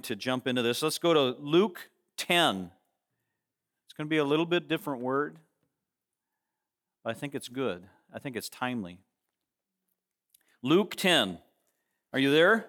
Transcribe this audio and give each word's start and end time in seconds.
to 0.00 0.16
jump 0.16 0.46
into 0.46 0.62
this. 0.62 0.82
Let's 0.82 0.98
go 0.98 1.14
to 1.14 1.36
Luke 1.40 1.90
10. 2.16 2.70
It's 3.86 3.94
going 3.94 4.06
to 4.06 4.10
be 4.10 4.18
a 4.18 4.24
little 4.24 4.46
bit 4.46 4.68
different 4.68 5.02
word, 5.02 5.36
but 7.04 7.10
I 7.10 7.12
think 7.14 7.34
it's 7.34 7.48
good. 7.48 7.84
I 8.12 8.18
think 8.18 8.36
it's 8.36 8.48
timely. 8.48 8.98
Luke 10.62 10.94
10. 10.96 11.38
Are 12.12 12.18
you 12.18 12.30
there? 12.30 12.66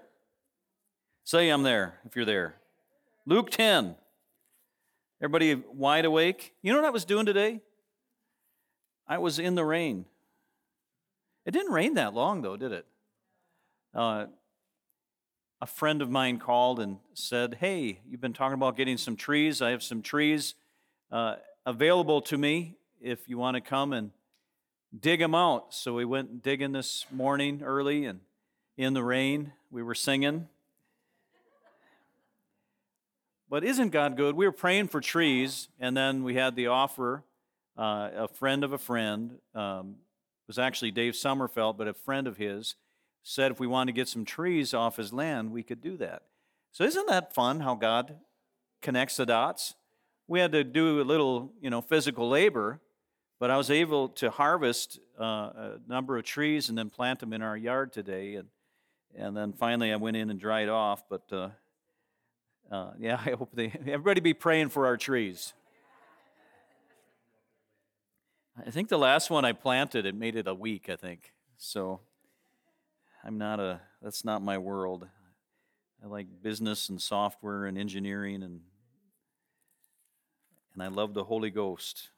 Say 1.24 1.50
I'm 1.50 1.64
there 1.64 2.00
if 2.06 2.16
you're 2.16 2.26
there. 2.26 2.56
Luke 3.26 3.50
10. 3.50 3.96
Everybody 5.22 5.56
wide 5.56 6.06
awake? 6.06 6.54
You 6.62 6.74
know 6.74 6.80
what 6.80 6.88
I 6.88 6.92
was 6.92 7.06
doing 7.06 7.26
today? 7.26 7.62
I 9.08 9.18
was 9.18 9.40
in 9.40 9.56
the 9.56 9.64
rain. 9.64 10.06
It 11.46 11.52
didn't 11.52 11.72
rain 11.72 11.94
that 11.94 12.14
long, 12.14 12.42
though, 12.42 12.58
did 12.58 12.72
it? 12.72 12.86
Uh, 13.94 14.26
a 15.64 15.66
friend 15.66 16.02
of 16.02 16.10
mine 16.12 16.40
called 16.40 16.82
and 16.82 16.98
said, 17.14 17.56
Hey, 17.62 18.02
you've 18.10 18.20
been 18.20 18.34
talking 18.34 18.56
about 18.56 18.76
getting 18.76 18.98
some 18.98 19.16
trees. 19.16 19.62
I 19.62 19.70
have 19.70 19.82
some 19.82 20.02
trees 20.02 20.56
uh, 21.10 21.36
available 21.66 22.22
to 22.24 22.38
me 22.38 22.76
if 23.00 23.30
you 23.30 23.38
want 23.38 23.56
to 23.56 23.62
come 23.62 23.94
and 23.94 24.12
dig 25.00 25.22
them 25.22 25.34
out. 25.34 25.74
So 25.74 25.94
we 25.94 26.04
went 26.04 26.44
digging 26.44 26.74
this 26.74 27.06
morning 27.10 27.62
early 27.64 28.04
and 28.04 28.20
in 28.76 28.94
the 28.94 29.06
rain. 29.06 29.54
We 29.72 29.84
were 29.84 29.96
singing. 29.96 30.50
But 33.50 33.64
isn't 33.64 33.92
God 33.92 34.18
good? 34.18 34.36
We 34.36 34.46
were 34.46 34.52
praying 34.52 34.90
for 34.90 35.00
trees, 35.00 35.70
and 35.80 35.96
then 35.96 36.26
we 36.26 36.36
had 36.36 36.58
the 36.58 36.68
offer. 36.68 37.24
Uh, 37.78 38.10
a 38.14 38.28
friend 38.28 38.66
of 38.66 38.74
a 38.74 38.78
friend 38.78 39.38
um, 39.56 39.96
was 40.46 40.60
actually 40.60 40.92
Dave 40.92 41.14
Sommerfeld, 41.14 41.78
but 41.78 41.88
a 41.88 41.94
friend 41.94 42.28
of 42.28 42.36
his 42.36 42.76
said 43.24 43.52
if 43.52 43.60
we 43.60 43.68
wanted 43.68 43.94
to 43.94 43.96
get 43.96 44.08
some 44.08 44.26
trees 44.26 44.74
off 44.74 44.98
his 44.98 45.14
land, 45.14 45.52
we 45.52 45.64
could 45.64 45.82
do 45.82 45.98
that. 45.98 46.24
So 46.72 46.84
isn't 46.84 47.08
that 47.08 47.34
fun 47.34 47.62
how 47.62 47.76
God 47.76 48.18
connects 48.82 49.16
the 49.16 49.26
dots? 49.26 49.76
We 50.28 50.40
had 50.40 50.52
to 50.52 50.64
do 50.64 51.02
a 51.02 51.04
little, 51.04 51.54
you 51.62 51.70
know, 51.70 51.82
physical 51.82 52.30
labor, 52.30 52.82
but 53.40 53.50
I 53.50 53.58
was 53.58 53.70
able 53.70 54.10
to 54.10 54.30
harvest 54.30 55.00
uh, 55.20 55.24
a 55.24 55.80
number 55.88 56.18
of 56.18 56.24
trees 56.24 56.70
and 56.70 56.78
then 56.78 56.90
plant 56.90 57.20
them 57.20 57.34
in 57.34 57.42
our 57.42 57.58
yard 57.58 57.92
today, 57.94 58.36
and 58.36 58.48
and 59.16 59.38
then 59.38 59.54
finally 59.54 59.92
I 59.92 59.96
went 59.98 60.18
in 60.18 60.30
and 60.30 60.40
dried 60.40 60.70
off. 60.70 61.04
But 61.10 61.24
uh, 61.32 61.50
uh, 62.72 62.92
yeah, 63.00 63.20
I 63.26 63.32
hope 63.32 63.50
they 63.54 63.68
everybody 63.86 64.22
be 64.22 64.34
praying 64.34 64.70
for 64.70 64.86
our 64.86 64.98
trees. 64.98 65.54
I 68.66 68.70
think 68.70 68.90
the 68.90 69.00
last 69.00 69.30
one 69.30 69.46
I 69.46 69.52
planted, 69.52 70.06
it 70.06 70.16
made 70.16 70.36
it 70.36 70.48
a 70.48 70.54
week. 70.54 70.88
I 70.90 70.96
think 70.96 71.34
so. 71.58 72.02
I'm 73.24 73.38
not 73.38 73.60
a, 73.60 73.80
that's 74.02 74.26
not 74.26 74.42
my 74.42 74.58
world. 74.58 75.08
I 76.04 76.08
like 76.08 76.28
business 76.42 76.90
and 76.90 77.02
software 77.02 77.66
and 77.66 77.78
engineering 77.78 78.44
and 78.44 78.62
and 80.74 80.82
I 80.82 80.88
love 80.88 81.14
the 81.14 81.24
Holy 81.24 81.52
Ghost. 81.52 82.10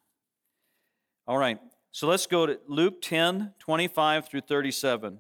All 1.28 1.38
right, 1.38 1.59
so 1.92 2.08
let's 2.08 2.25
go 2.25 2.45
to 2.45 2.59
Luke 2.67 3.02
10, 3.02 3.53
25 3.59 4.30
through 4.30 4.42
37. 4.42 5.20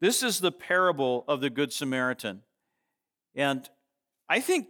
This 0.00 0.22
is 0.22 0.40
the 0.40 0.52
parable 0.52 1.24
of 1.26 1.40
the 1.40 1.50
Good 1.50 1.72
Samaritan. 1.72 2.42
And 3.34 3.68
I 4.28 4.40
think 4.40 4.68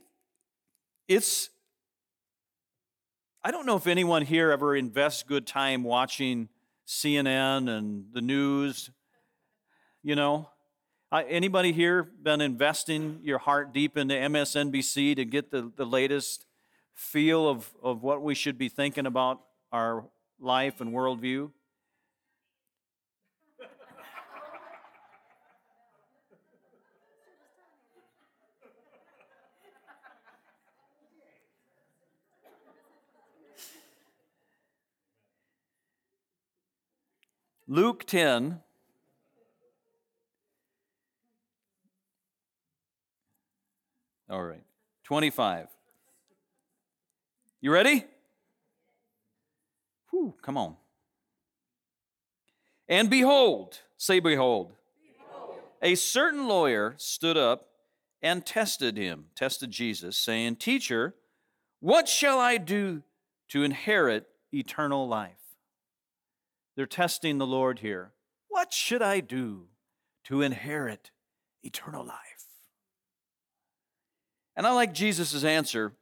it's, 1.09 1.51
I 3.43 3.51
don't 3.51 3.67
know 3.67 3.77
if 3.77 3.87
anyone 3.87 4.23
here 4.23 4.51
ever 4.51 4.75
invests 4.77 5.23
good 5.23 5.47
time 5.47 5.83
watching 5.83 6.48
CNN 6.87 7.69
and 7.69 8.07
the 8.13 8.21
news. 8.21 8.91
You 10.03 10.17
know, 10.17 10.51
anybody 11.13 11.73
here 11.73 12.03
been 12.03 12.41
investing 12.41 13.20
your 13.23 13.39
heart 13.39 13.73
deep 13.73 13.97
into 13.97 14.14
MSNBC 14.14 15.17
to 15.17 15.25
get 15.25 15.51
the, 15.51 15.73
the 15.77 15.86
latest 15.86 16.47
feel 16.92 17.48
of, 17.48 17.70
of 17.83 18.03
what 18.03 18.23
we 18.23 18.35
should 18.35 18.58
be 18.58 18.69
thinking 18.69 19.07
about 19.07 19.41
our 19.73 20.05
life 20.39 20.81
and 20.81 20.92
worldview? 20.92 21.51
Luke 37.67 38.05
10. 38.05 38.61
All 44.29 44.42
right. 44.42 44.63
25. 45.05 45.69
You 47.61 47.73
ready? 47.73 48.05
Whew, 50.11 50.35
come 50.42 50.58
on. 50.58 50.77
And 52.89 53.08
behold, 53.08 53.81
say, 53.96 54.20
behold, 54.20 54.73
behold, 55.19 55.55
a 55.81 55.95
certain 55.95 56.46
lawyer 56.46 56.95
stood 56.98 57.39
up 57.39 57.69
and 58.20 58.45
tested 58.45 58.98
him, 58.98 59.27
tested 59.35 59.70
Jesus, 59.70 60.19
saying, 60.19 60.57
Teacher, 60.57 61.14
what 61.81 62.08
shall 62.08 62.39
I 62.39 62.58
do 62.58 63.02
to 63.48 63.63
inherit 63.63 64.27
eternal 64.52 65.08
life? 65.08 65.44
They're 66.77 66.86
testing 66.86 67.39
the 67.39 67.46
Lord 67.46 67.79
here. 67.79 68.12
What 68.48 68.73
should 68.73 69.02
I 69.02 69.20
do 69.20 69.68
to 70.24 70.42
inherit 70.42 71.11
eternal 71.62 72.05
life? 72.05 72.46
And 74.57 74.67
I 74.67 74.73
like 74.73 74.95
Jesus' 74.95 75.45
answer. 75.45 75.92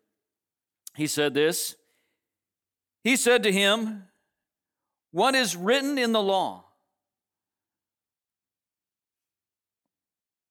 He 0.94 1.06
said 1.06 1.34
this 1.34 1.76
He 3.02 3.16
said 3.16 3.42
to 3.42 3.52
him, 3.52 4.04
What 5.10 5.34
is 5.34 5.56
written 5.56 5.98
in 5.98 6.12
the 6.12 6.22
law? 6.22 6.64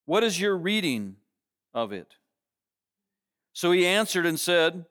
What 0.06 0.24
is 0.24 0.40
your 0.40 0.58
reading 0.58 1.18
of 1.74 1.94
it? 1.94 2.16
So 3.54 3.72
he 3.72 3.86
answered 3.86 4.26
and 4.26 4.40
said, 4.40 4.86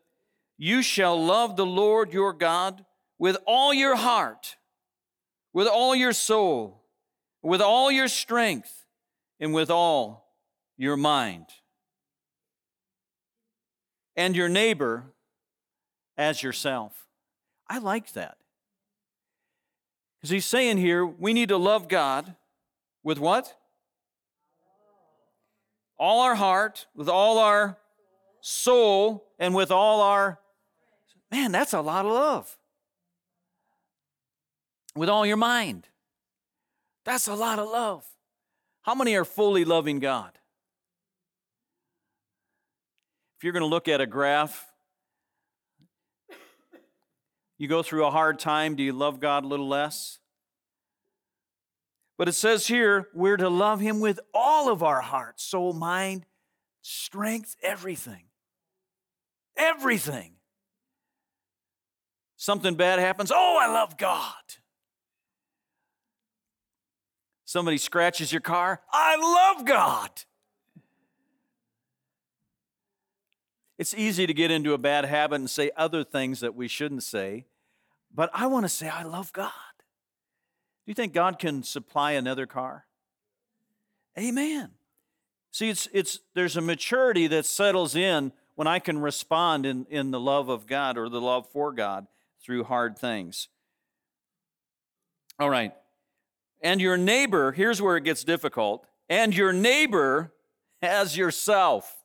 You 0.56 0.82
shall 0.82 1.22
love 1.22 1.56
the 1.56 1.66
Lord 1.66 2.12
your 2.12 2.32
God 2.32 2.84
with 3.18 3.36
all 3.46 3.74
your 3.74 3.96
heart 3.96 4.56
with 5.52 5.66
all 5.66 5.94
your 5.94 6.12
soul, 6.12 6.82
with 7.42 7.60
all 7.60 7.90
your 7.90 8.08
strength, 8.08 8.84
and 9.38 9.52
with 9.54 9.70
all 9.70 10.28
your 10.76 10.96
mind. 10.96 11.46
And 14.16 14.36
your 14.36 14.48
neighbor 14.48 15.12
as 16.16 16.42
yourself. 16.42 17.06
I 17.68 17.78
like 17.78 18.12
that. 18.12 18.36
Because 20.16 20.30
he's 20.30 20.44
saying 20.44 20.78
here, 20.78 21.06
we 21.06 21.32
need 21.32 21.48
to 21.48 21.56
love 21.56 21.88
God 21.88 22.34
with 23.02 23.18
what? 23.18 23.56
All 25.98 26.20
our 26.20 26.34
heart, 26.34 26.86
with 26.94 27.08
all 27.08 27.38
our 27.38 27.78
soul, 28.40 29.26
and 29.38 29.54
with 29.54 29.70
all 29.70 30.02
our. 30.02 30.38
Man, 31.30 31.52
that's 31.52 31.72
a 31.72 31.80
lot 31.80 32.04
of 32.04 32.12
love 32.12 32.56
with 34.94 35.08
all 35.08 35.24
your 35.24 35.36
mind. 35.36 35.88
That's 37.04 37.28
a 37.28 37.34
lot 37.34 37.58
of 37.58 37.68
love. 37.68 38.04
How 38.82 38.94
many 38.94 39.14
are 39.14 39.24
fully 39.24 39.64
loving 39.64 39.98
God? 39.98 40.32
If 43.38 43.44
you're 43.44 43.52
going 43.52 43.62
to 43.62 43.66
look 43.66 43.88
at 43.88 44.00
a 44.00 44.06
graph, 44.06 44.66
you 47.58 47.68
go 47.68 47.82
through 47.82 48.06
a 48.06 48.10
hard 48.10 48.38
time, 48.38 48.74
do 48.74 48.82
you 48.82 48.92
love 48.92 49.20
God 49.20 49.44
a 49.44 49.46
little 49.46 49.68
less? 49.68 50.18
But 52.18 52.28
it 52.28 52.32
says 52.32 52.66
here, 52.66 53.08
we're 53.14 53.38
to 53.38 53.48
love 53.48 53.80
Him 53.80 54.00
with 54.00 54.20
all 54.34 54.70
of 54.70 54.82
our 54.82 55.00
heart, 55.00 55.40
soul, 55.40 55.72
mind, 55.72 56.26
strength, 56.82 57.56
everything. 57.62 58.24
Everything. 59.56 60.34
Something 62.36 62.74
bad 62.74 62.98
happens, 62.98 63.32
oh, 63.34 63.58
I 63.60 63.72
love 63.72 63.96
God. 63.96 64.34
Somebody 67.50 67.78
scratches 67.78 68.30
your 68.30 68.40
car, 68.40 68.80
I 68.92 69.16
love 69.16 69.66
God. 69.66 70.08
It's 73.76 73.92
easy 73.92 74.24
to 74.24 74.32
get 74.32 74.52
into 74.52 74.72
a 74.72 74.78
bad 74.78 75.04
habit 75.04 75.40
and 75.40 75.50
say 75.50 75.72
other 75.76 76.04
things 76.04 76.38
that 76.38 76.54
we 76.54 76.68
shouldn't 76.68 77.02
say, 77.02 77.46
but 78.14 78.30
I 78.32 78.46
want 78.46 78.66
to 78.66 78.68
say, 78.68 78.88
I 78.88 79.02
love 79.02 79.32
God. 79.32 79.50
Do 79.50 80.92
you 80.92 80.94
think 80.94 81.12
God 81.12 81.40
can 81.40 81.64
supply 81.64 82.12
another 82.12 82.46
car? 82.46 82.86
Amen. 84.16 84.70
See, 85.50 85.70
it's, 85.70 85.88
it's, 85.92 86.20
there's 86.34 86.56
a 86.56 86.60
maturity 86.60 87.26
that 87.26 87.46
settles 87.46 87.96
in 87.96 88.30
when 88.54 88.68
I 88.68 88.78
can 88.78 89.00
respond 89.00 89.66
in, 89.66 89.86
in 89.90 90.12
the 90.12 90.20
love 90.20 90.48
of 90.48 90.68
God 90.68 90.96
or 90.96 91.08
the 91.08 91.20
love 91.20 91.48
for 91.50 91.72
God 91.72 92.06
through 92.40 92.62
hard 92.62 92.96
things. 92.96 93.48
All 95.40 95.50
right. 95.50 95.72
And 96.60 96.80
your 96.80 96.96
neighbor, 96.96 97.52
here's 97.52 97.80
where 97.80 97.96
it 97.96 98.04
gets 98.04 98.24
difficult, 98.24 98.86
and 99.08 99.34
your 99.34 99.52
neighbor 99.52 100.32
as 100.82 101.16
yourself. 101.16 101.96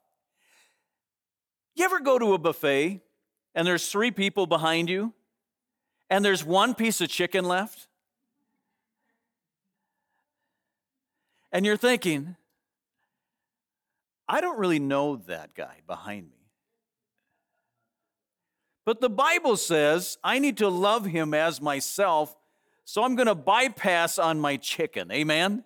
You 1.75 1.85
ever 1.85 1.99
go 1.99 2.17
to 2.17 2.33
a 2.33 2.37
buffet 2.37 3.01
and 3.53 3.67
there's 3.67 3.89
three 3.89 4.11
people 4.11 4.47
behind 4.47 4.89
you 4.89 5.13
and 6.09 6.23
there's 6.23 6.43
one 6.43 6.73
piece 6.73 7.01
of 7.01 7.09
chicken 7.09 7.45
left? 7.45 7.87
And 11.51 11.65
you're 11.65 11.77
thinking, 11.77 12.35
I 14.27 14.41
don't 14.41 14.57
really 14.57 14.79
know 14.79 15.17
that 15.27 15.53
guy 15.53 15.77
behind 15.87 16.25
me. 16.25 16.31
But 18.85 19.01
the 19.01 19.09
Bible 19.09 19.57
says 19.57 20.17
I 20.23 20.39
need 20.39 20.57
to 20.57 20.69
love 20.69 21.05
him 21.05 21.33
as 21.33 21.61
myself, 21.61 22.35
so 22.85 23.03
I'm 23.03 23.15
going 23.15 23.27
to 23.27 23.35
bypass 23.35 24.19
on 24.19 24.39
my 24.39 24.57
chicken. 24.57 25.11
Amen? 25.11 25.63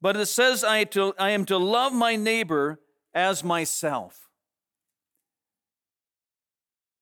But 0.00 0.16
it 0.16 0.26
says 0.26 0.64
I, 0.64 0.84
to, 0.84 1.14
I 1.18 1.30
am 1.30 1.44
to 1.46 1.58
love 1.58 1.92
my 1.92 2.16
neighbor 2.16 2.80
as 3.14 3.44
myself. 3.44 4.28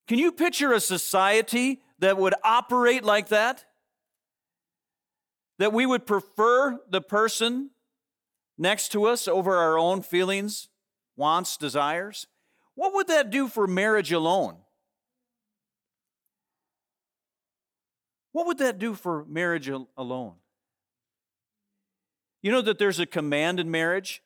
Can 0.08 0.18
you 0.18 0.32
picture 0.32 0.72
a 0.72 0.80
society 0.80 1.80
that 2.00 2.18
would 2.18 2.34
operate 2.44 3.04
like 3.04 3.28
that? 3.28 3.64
That 5.58 5.72
we 5.72 5.86
would 5.86 6.04
prefer 6.04 6.80
the 6.90 7.00
person 7.00 7.70
next 8.58 8.90
to 8.92 9.04
us 9.04 9.28
over 9.28 9.56
our 9.56 9.78
own 9.78 10.02
feelings, 10.02 10.68
wants, 11.16 11.56
desires? 11.56 12.26
What 12.74 12.92
would 12.94 13.06
that 13.06 13.30
do 13.30 13.46
for 13.46 13.68
marriage 13.68 14.10
alone? 14.10 14.56
What 18.32 18.46
would 18.46 18.58
that 18.58 18.78
do 18.78 18.94
for 18.94 19.24
marriage 19.26 19.70
alone? 19.96 20.34
You 22.40 22.50
know 22.50 22.62
that 22.62 22.78
there's 22.78 22.98
a 22.98 23.06
command 23.06 23.60
in 23.60 23.70
marriage? 23.70 24.22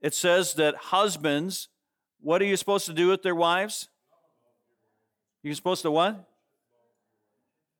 It 0.00 0.14
says 0.14 0.54
that 0.54 0.74
husbands, 0.76 1.68
what 2.20 2.40
are 2.40 2.46
you 2.46 2.56
supposed 2.56 2.86
to 2.86 2.92
do 2.92 3.08
with 3.08 3.22
their 3.22 3.34
wives? 3.34 3.88
You're 5.42 5.54
supposed 5.54 5.82
to 5.82 5.90
what? 5.90 6.28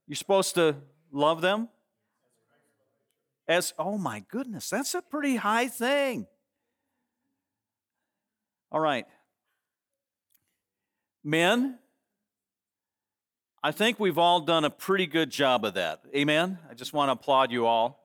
You're 0.07 0.17
supposed 0.17 0.55
to 0.57 0.77
love 1.13 1.41
them? 1.41 1.69
As, 3.49 3.73
oh 3.79 3.99
my 3.99 4.25
goodness, 4.29 4.69
that's 4.69 4.95
a 4.95 5.03
pretty 5.03 5.37
high 5.37 5.69
thing. 5.69 6.27
All 8.71 8.81
right. 8.81 9.07
Men, 11.25 11.79
I 13.65 13.71
think 13.71 14.01
we've 14.01 14.19
all 14.19 14.41
done 14.41 14.65
a 14.65 14.71
pretty 14.71 15.07
good 15.07 15.31
job 15.31 15.65
of 15.65 15.75
that. 15.75 16.03
Amen? 16.17 16.59
I 16.69 16.75
just 16.75 16.93
want 16.93 17.09
to 17.09 17.13
applaud 17.13 17.53
you 17.53 17.67
all. 17.67 18.01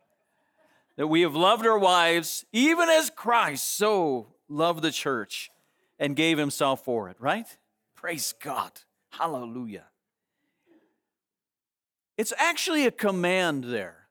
That 0.98 1.08
we 1.08 1.22
have 1.22 1.36
loved 1.36 1.66
our 1.66 1.80
wives, 1.80 2.46
even 2.52 2.90
as 2.90 3.10
Christ 3.10 3.76
so 3.76 4.28
loved 4.48 4.84
the 4.84 4.92
church 4.92 5.50
and 5.98 6.16
gave 6.16 6.38
himself 6.38 6.84
for 6.84 7.10
it, 7.10 7.18
right? 7.20 7.48
Praise 7.96 8.36
God. 8.40 8.72
Hallelujah. 9.10 9.86
It's 12.18 12.34
actually 12.38 12.86
a 12.86 12.92
command 12.92 13.66
there 13.66 14.08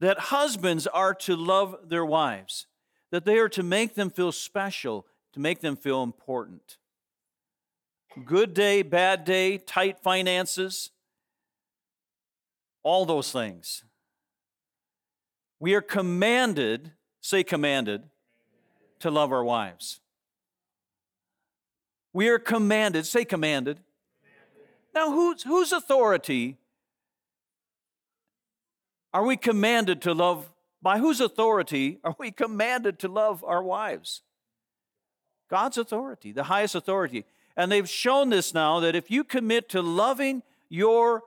that 0.00 0.18
husbands 0.18 0.86
are 0.86 1.14
to 1.14 1.34
love 1.34 1.76
their 1.88 2.04
wives, 2.04 2.66
that 3.10 3.24
they 3.24 3.38
are 3.38 3.48
to 3.50 3.62
make 3.62 3.94
them 3.94 4.10
feel 4.10 4.32
special, 4.32 5.06
to 5.32 5.40
make 5.40 5.60
them 5.60 5.76
feel 5.76 6.02
important 6.02 6.76
good 8.24 8.54
day, 8.54 8.82
bad 8.82 9.24
day, 9.24 9.58
tight 9.58 9.98
finances, 9.98 10.90
all 12.82 13.04
those 13.04 13.32
things. 13.32 13.84
We 15.58 15.74
are 15.74 15.80
commanded, 15.80 16.92
say 17.20 17.42
commanded, 17.42 18.04
to 19.00 19.10
love 19.10 19.32
our 19.32 19.44
wives. 19.44 20.00
We 22.12 22.28
are 22.28 22.38
commanded, 22.38 23.06
say 23.06 23.24
commanded. 23.24 23.80
Now, 24.94 25.10
whose, 25.10 25.42
whose 25.42 25.72
authority 25.72 26.58
are 29.12 29.24
we 29.24 29.36
commanded 29.36 30.02
to 30.02 30.12
love? 30.12 30.50
By 30.80 30.98
whose 30.98 31.20
authority 31.20 31.98
are 32.04 32.14
we 32.18 32.30
commanded 32.30 32.98
to 33.00 33.08
love 33.08 33.42
our 33.42 33.62
wives? 33.62 34.22
God's 35.50 35.78
authority, 35.78 36.32
the 36.32 36.44
highest 36.44 36.74
authority. 36.74 37.24
And 37.56 37.70
they've 37.70 37.88
shown 37.88 38.30
this 38.30 38.52
now 38.52 38.80
that 38.80 38.96
if 38.96 39.10
you 39.10 39.24
commit 39.24 39.68
to 39.70 39.82
loving 39.82 40.42
your 40.68 41.22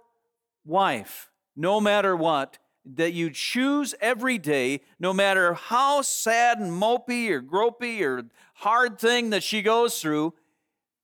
wife, 0.65 1.29
no 1.55 1.79
matter 1.79 2.15
what, 2.15 2.57
that 2.85 3.13
you 3.13 3.29
choose 3.29 3.95
every 4.01 4.37
day, 4.37 4.81
no 4.99 5.13
matter 5.13 5.53
how 5.53 6.01
sad 6.01 6.59
and 6.59 6.71
mopey 6.71 7.29
or 7.29 7.41
gropey 7.41 8.01
or 8.01 8.25
hard 8.55 8.99
thing 8.99 9.29
that 9.29 9.43
she 9.43 9.61
goes 9.61 10.01
through, 10.01 10.33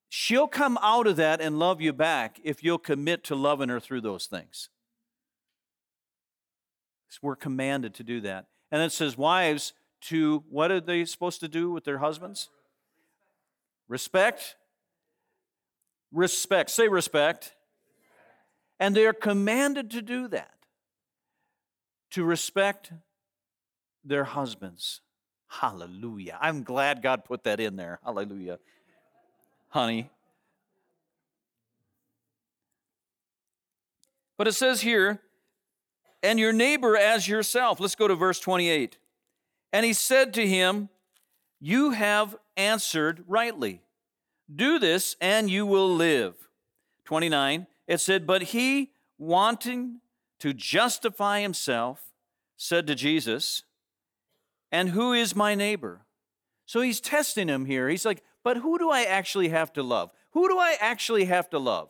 she'll 0.09 0.47
come 0.47 0.77
out 0.81 1.07
of 1.07 1.15
that 1.15 1.41
and 1.41 1.59
love 1.59 1.81
you 1.81 1.93
back 1.93 2.39
if 2.43 2.63
you'll 2.63 2.77
commit 2.77 3.23
to 3.23 3.35
loving 3.35 3.69
her 3.69 3.79
through 3.79 4.01
those 4.01 4.25
things. 4.25 4.69
We're 7.21 7.35
commanded 7.35 7.93
to 7.95 8.03
do 8.03 8.19
that. 8.21 8.47
And 8.71 8.81
it 8.81 8.91
says, 8.91 9.17
wives, 9.17 9.73
to 10.01 10.43
what 10.49 10.71
are 10.71 10.81
they 10.81 11.05
supposed 11.05 11.39
to 11.39 11.47
do 11.47 11.71
with 11.71 11.85
their 11.85 11.99
husbands? 11.99 12.49
Respect, 13.87 14.55
respect. 16.13 16.69
Say 16.69 16.87
respect. 16.87 17.55
And 18.79 18.95
they 18.95 19.05
are 19.05 19.13
commanded 19.13 19.91
to 19.91 20.01
do 20.01 20.27
that, 20.29 20.53
to 22.11 22.23
respect 22.23 22.91
their 24.03 24.23
husbands. 24.23 25.01
Hallelujah. 25.47 26.37
I'm 26.41 26.63
glad 26.63 27.01
God 27.01 27.25
put 27.25 27.43
that 27.43 27.59
in 27.59 27.75
there. 27.75 27.99
Hallelujah. 28.03 28.59
Honey. 29.69 30.09
But 34.37 34.47
it 34.47 34.53
says 34.53 34.81
here, 34.81 35.21
and 36.23 36.39
your 36.39 36.53
neighbor 36.53 36.95
as 36.95 37.27
yourself. 37.27 37.79
Let's 37.79 37.95
go 37.95 38.07
to 38.07 38.15
verse 38.15 38.39
28. 38.39 38.97
And 39.73 39.85
he 39.85 39.93
said 39.93 40.33
to 40.35 40.47
him, 40.47 40.89
You 41.59 41.91
have 41.91 42.35
answered 42.55 43.23
rightly. 43.27 43.81
Do 44.53 44.79
this 44.79 45.15
and 45.21 45.49
you 45.49 45.65
will 45.65 45.93
live. 45.93 46.35
29, 47.05 47.67
it 47.87 47.99
said, 47.99 48.25
But 48.25 48.43
he, 48.43 48.91
wanting 49.17 50.01
to 50.39 50.53
justify 50.53 51.41
himself, 51.41 52.13
said 52.57 52.87
to 52.87 52.95
Jesus, 52.95 53.63
And 54.71 54.89
who 54.89 55.13
is 55.13 55.35
my 55.35 55.55
neighbor? 55.55 56.05
So 56.65 56.81
he's 56.81 57.01
testing 57.01 57.47
him 57.47 57.65
here. 57.65 57.89
He's 57.89 58.05
like, 58.05 58.23
But 58.43 58.57
who 58.57 58.77
do 58.77 58.89
I 58.89 59.03
actually 59.03 59.49
have 59.49 59.73
to 59.73 59.83
love? 59.83 60.11
Who 60.31 60.47
do 60.47 60.57
I 60.57 60.75
actually 60.79 61.25
have 61.25 61.49
to 61.51 61.59
love? 61.59 61.89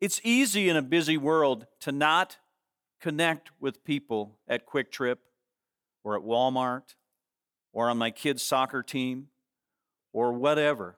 It's 0.00 0.20
easy 0.22 0.68
in 0.68 0.76
a 0.76 0.82
busy 0.82 1.16
world 1.16 1.66
to 1.80 1.90
not 1.90 2.36
connect 3.00 3.50
with 3.60 3.84
people 3.84 4.38
at 4.48 4.66
QuikTrip 4.66 5.16
or 6.04 6.16
at 6.16 6.22
Walmart 6.22 6.94
or 7.72 7.88
on 7.88 7.98
my 7.98 8.10
kids' 8.10 8.42
soccer 8.42 8.82
team 8.82 9.28
or 10.12 10.32
whatever. 10.32 10.96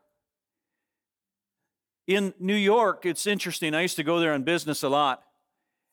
In 2.07 2.35
New 2.39 2.57
York, 2.57 3.07
it's 3.07 3.27
interesting. 3.27 3.75
I 3.75 3.83
used 3.83 3.97
to 3.97 4.03
go 4.03 4.19
there 4.19 4.33
on 4.33 4.43
business 4.43 4.83
a 4.83 4.89
lot. 4.89 5.23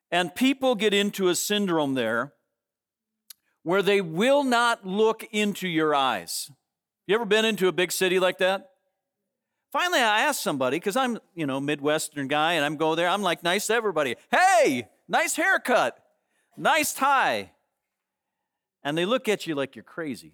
And 0.10 0.34
people 0.34 0.76
get 0.76 0.94
into 0.94 1.28
a 1.28 1.36
syndrome 1.36 1.94
there 1.94 2.34
where 3.64 3.82
they 3.82 4.00
will 4.00 4.44
not 4.44 4.88
look 4.88 5.26
into 5.32 5.68
your 5.68 5.94
eyes. 5.94 6.50
You 7.06 7.16
ever 7.16 7.26
been 7.26 7.44
into 7.44 7.68
a 7.68 7.74
big 7.74 7.92
city 7.92 8.20
like 8.20 8.38
that? 8.38 8.70
Finally, 9.72 10.00
I 10.00 10.22
asked 10.22 10.42
somebody, 10.42 10.78
because 10.78 10.96
I'm, 10.96 11.20
you 11.36 11.46
know, 11.46 11.60
Midwestern 11.60 12.28
guy, 12.28 12.54
and 12.54 12.64
I'm 12.64 12.78
go 12.78 12.96
there, 12.96 13.10
I'm 13.10 13.22
like 13.22 13.44
nice 13.44 13.68
to 13.68 13.74
everybody. 13.74 14.16
Hey, 14.32 14.88
nice 15.08 15.36
haircut, 15.36 16.02
nice 16.56 16.94
tie. 16.94 17.52
And 18.84 18.98
they 18.98 19.06
look 19.06 19.28
at 19.28 19.46
you 19.46 19.56
like 19.56 19.76
you're 19.76 19.84
crazy. 19.84 20.34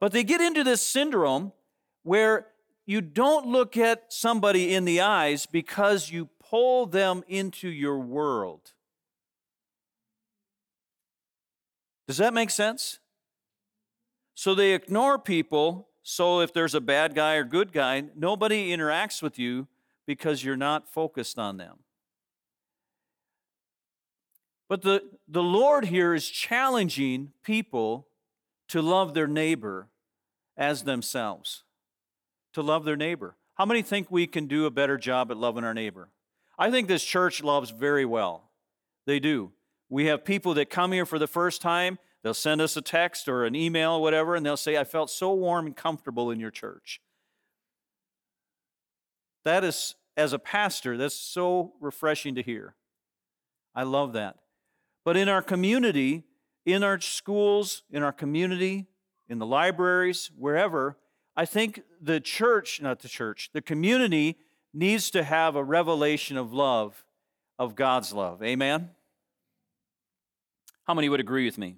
But 0.00 0.12
they 0.12 0.24
get 0.24 0.40
into 0.40 0.64
this 0.64 0.84
syndrome 0.84 1.52
where 2.02 2.48
you 2.86 3.00
don't 3.00 3.46
look 3.46 3.76
at 3.76 4.12
somebody 4.12 4.74
in 4.74 4.84
the 4.84 5.00
eyes 5.00 5.46
because 5.46 6.10
you 6.10 6.28
pull 6.40 6.86
them 6.86 7.22
into 7.28 7.68
your 7.68 7.98
world. 7.98 8.72
Does 12.08 12.16
that 12.16 12.34
make 12.34 12.50
sense? 12.50 12.98
So 14.34 14.54
they 14.54 14.72
ignore 14.72 15.18
people. 15.18 15.88
So 16.02 16.40
if 16.40 16.52
there's 16.52 16.74
a 16.74 16.80
bad 16.80 17.14
guy 17.14 17.34
or 17.34 17.44
good 17.44 17.72
guy, 17.72 18.04
nobody 18.16 18.70
interacts 18.70 19.22
with 19.22 19.38
you 19.38 19.68
because 20.06 20.42
you're 20.42 20.56
not 20.56 20.92
focused 20.92 21.38
on 21.38 21.56
them. 21.56 21.78
But 24.68 24.82
the, 24.82 25.02
the 25.28 25.42
Lord 25.42 25.86
here 25.86 26.14
is 26.14 26.28
challenging 26.28 27.32
people 27.42 28.08
to 28.68 28.80
love 28.80 29.14
their 29.14 29.26
neighbor 29.26 29.88
as 30.56 30.84
themselves. 30.84 31.64
To 32.54 32.62
love 32.62 32.84
their 32.84 32.96
neighbor. 32.96 33.36
How 33.54 33.66
many 33.66 33.82
think 33.82 34.10
we 34.10 34.26
can 34.26 34.46
do 34.46 34.66
a 34.66 34.70
better 34.70 34.96
job 34.96 35.30
at 35.30 35.36
loving 35.36 35.62
our 35.62 35.74
neighbor? 35.74 36.08
I 36.58 36.70
think 36.70 36.88
this 36.88 37.04
church 37.04 37.42
loves 37.42 37.70
very 37.70 38.04
well. 38.04 38.50
They 39.06 39.20
do. 39.20 39.52
We 39.88 40.06
have 40.06 40.24
people 40.24 40.54
that 40.54 40.70
come 40.70 40.92
here 40.92 41.04
for 41.04 41.18
the 41.18 41.26
first 41.26 41.60
time, 41.60 41.98
they'll 42.22 42.34
send 42.34 42.60
us 42.60 42.76
a 42.76 42.82
text 42.82 43.28
or 43.28 43.44
an 43.44 43.54
email 43.54 43.92
or 43.92 44.02
whatever, 44.02 44.34
and 44.34 44.44
they'll 44.44 44.56
say, 44.56 44.76
I 44.76 44.84
felt 44.84 45.10
so 45.10 45.32
warm 45.32 45.66
and 45.66 45.76
comfortable 45.76 46.30
in 46.30 46.40
your 46.40 46.50
church. 46.50 47.00
That 49.44 49.64
is, 49.64 49.94
as 50.16 50.32
a 50.32 50.38
pastor, 50.38 50.96
that's 50.96 51.16
so 51.16 51.72
refreshing 51.80 52.34
to 52.36 52.42
hear. 52.42 52.76
I 53.74 53.82
love 53.82 54.12
that. 54.12 54.36
But 55.04 55.16
in 55.16 55.28
our 55.28 55.42
community, 55.42 56.24
in 56.64 56.84
our 56.84 57.00
schools, 57.00 57.82
in 57.90 58.02
our 58.02 58.12
community, 58.12 58.86
in 59.28 59.38
the 59.38 59.46
libraries, 59.46 60.30
wherever, 60.36 60.96
I 61.34 61.44
think 61.44 61.82
the 62.00 62.20
church, 62.20 62.80
not 62.80 63.00
the 63.00 63.08
church, 63.08 63.50
the 63.52 63.62
community 63.62 64.36
needs 64.72 65.10
to 65.10 65.24
have 65.24 65.56
a 65.56 65.64
revelation 65.64 66.36
of 66.36 66.52
love, 66.52 67.04
of 67.58 67.74
God's 67.74 68.12
love. 68.12 68.42
Amen? 68.42 68.90
How 70.84 70.94
many 70.94 71.08
would 71.08 71.20
agree 71.20 71.44
with 71.44 71.58
me? 71.58 71.76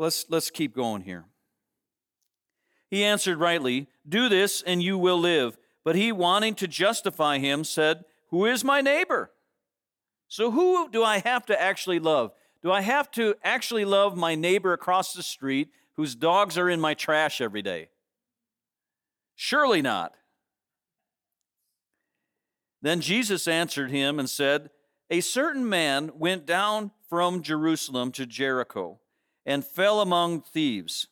Let's, 0.00 0.24
let's 0.30 0.50
keep 0.50 0.74
going 0.74 1.02
here. 1.02 1.26
He 2.88 3.04
answered 3.04 3.36
rightly, 3.36 3.86
Do 4.08 4.30
this 4.30 4.62
and 4.62 4.82
you 4.82 4.96
will 4.96 5.18
live. 5.18 5.58
But 5.84 5.94
he, 5.94 6.10
wanting 6.10 6.54
to 6.54 6.66
justify 6.66 7.36
him, 7.36 7.64
said, 7.64 8.06
Who 8.30 8.46
is 8.46 8.64
my 8.64 8.80
neighbor? 8.80 9.30
So 10.26 10.52
who 10.52 10.88
do 10.88 11.04
I 11.04 11.18
have 11.18 11.44
to 11.46 11.60
actually 11.60 11.98
love? 11.98 12.32
Do 12.62 12.72
I 12.72 12.80
have 12.80 13.10
to 13.10 13.34
actually 13.44 13.84
love 13.84 14.16
my 14.16 14.34
neighbor 14.34 14.72
across 14.72 15.12
the 15.12 15.22
street 15.22 15.68
whose 15.96 16.14
dogs 16.14 16.56
are 16.56 16.70
in 16.70 16.80
my 16.80 16.94
trash 16.94 17.42
every 17.42 17.60
day? 17.60 17.90
Surely 19.34 19.82
not. 19.82 20.14
Then 22.80 23.02
Jesus 23.02 23.46
answered 23.46 23.90
him 23.90 24.18
and 24.18 24.30
said, 24.30 24.70
A 25.10 25.20
certain 25.20 25.68
man 25.68 26.12
went 26.14 26.46
down 26.46 26.90
from 27.10 27.42
Jerusalem 27.42 28.12
to 28.12 28.24
Jericho 28.24 28.98
and 29.46 29.64
fell 29.64 30.00
among 30.00 30.42
thieves, 30.42 31.08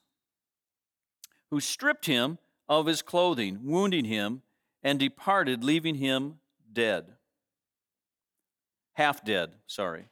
who 1.51 1.61
stripped 1.61 2.07
him 2.07 2.39
of 2.69 2.87
his 2.87 3.03
clothing, 3.03 3.61
wounding 3.65 4.05
him, 4.05 4.43
and 4.83 4.99
departed, 4.99 5.65
leaving 5.65 5.97
him 5.97 6.39
dead. 6.73 7.07
Half 8.95 9.25
dead, 9.25 9.53
sorry. 9.67 10.07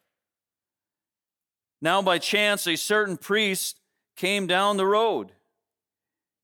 Now, 1.81 2.01
by 2.03 2.19
chance, 2.19 2.67
a 2.67 2.77
certain 2.77 3.17
priest 3.17 3.81
came 4.17 4.47
down 4.47 4.77
the 4.77 4.87
road. 4.87 5.33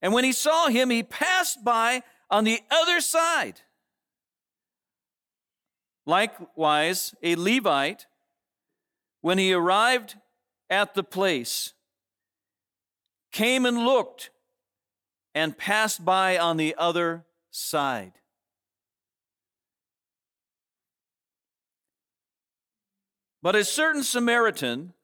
And 0.02 0.12
when 0.12 0.25
he 0.25 0.33
saw 0.33 0.69
him, 0.69 0.91
he 0.91 1.02
passed 1.02 1.64
by 1.64 2.02
on 2.31 2.45
the 2.45 2.61
other 2.71 3.00
side. 3.00 3.61
Likewise, 6.05 7.14
a 7.23 7.37
Levite, 7.37 8.07
when 9.21 9.38
he 9.38 9.52
arrived 9.52 10.17
at 10.73 10.95
the 10.95 11.05
place, 11.05 11.75
came 13.31 13.67
and 13.67 13.85
looked 13.85 14.31
and 15.35 15.57
passed 15.57 16.02
by 16.02 16.38
on 16.38 16.57
the 16.57 16.75
other 16.79 17.26
side. 17.50 18.12
But 23.43 23.55
a 23.55 23.64
certain 23.64 24.02
Samaritan, 24.02 24.95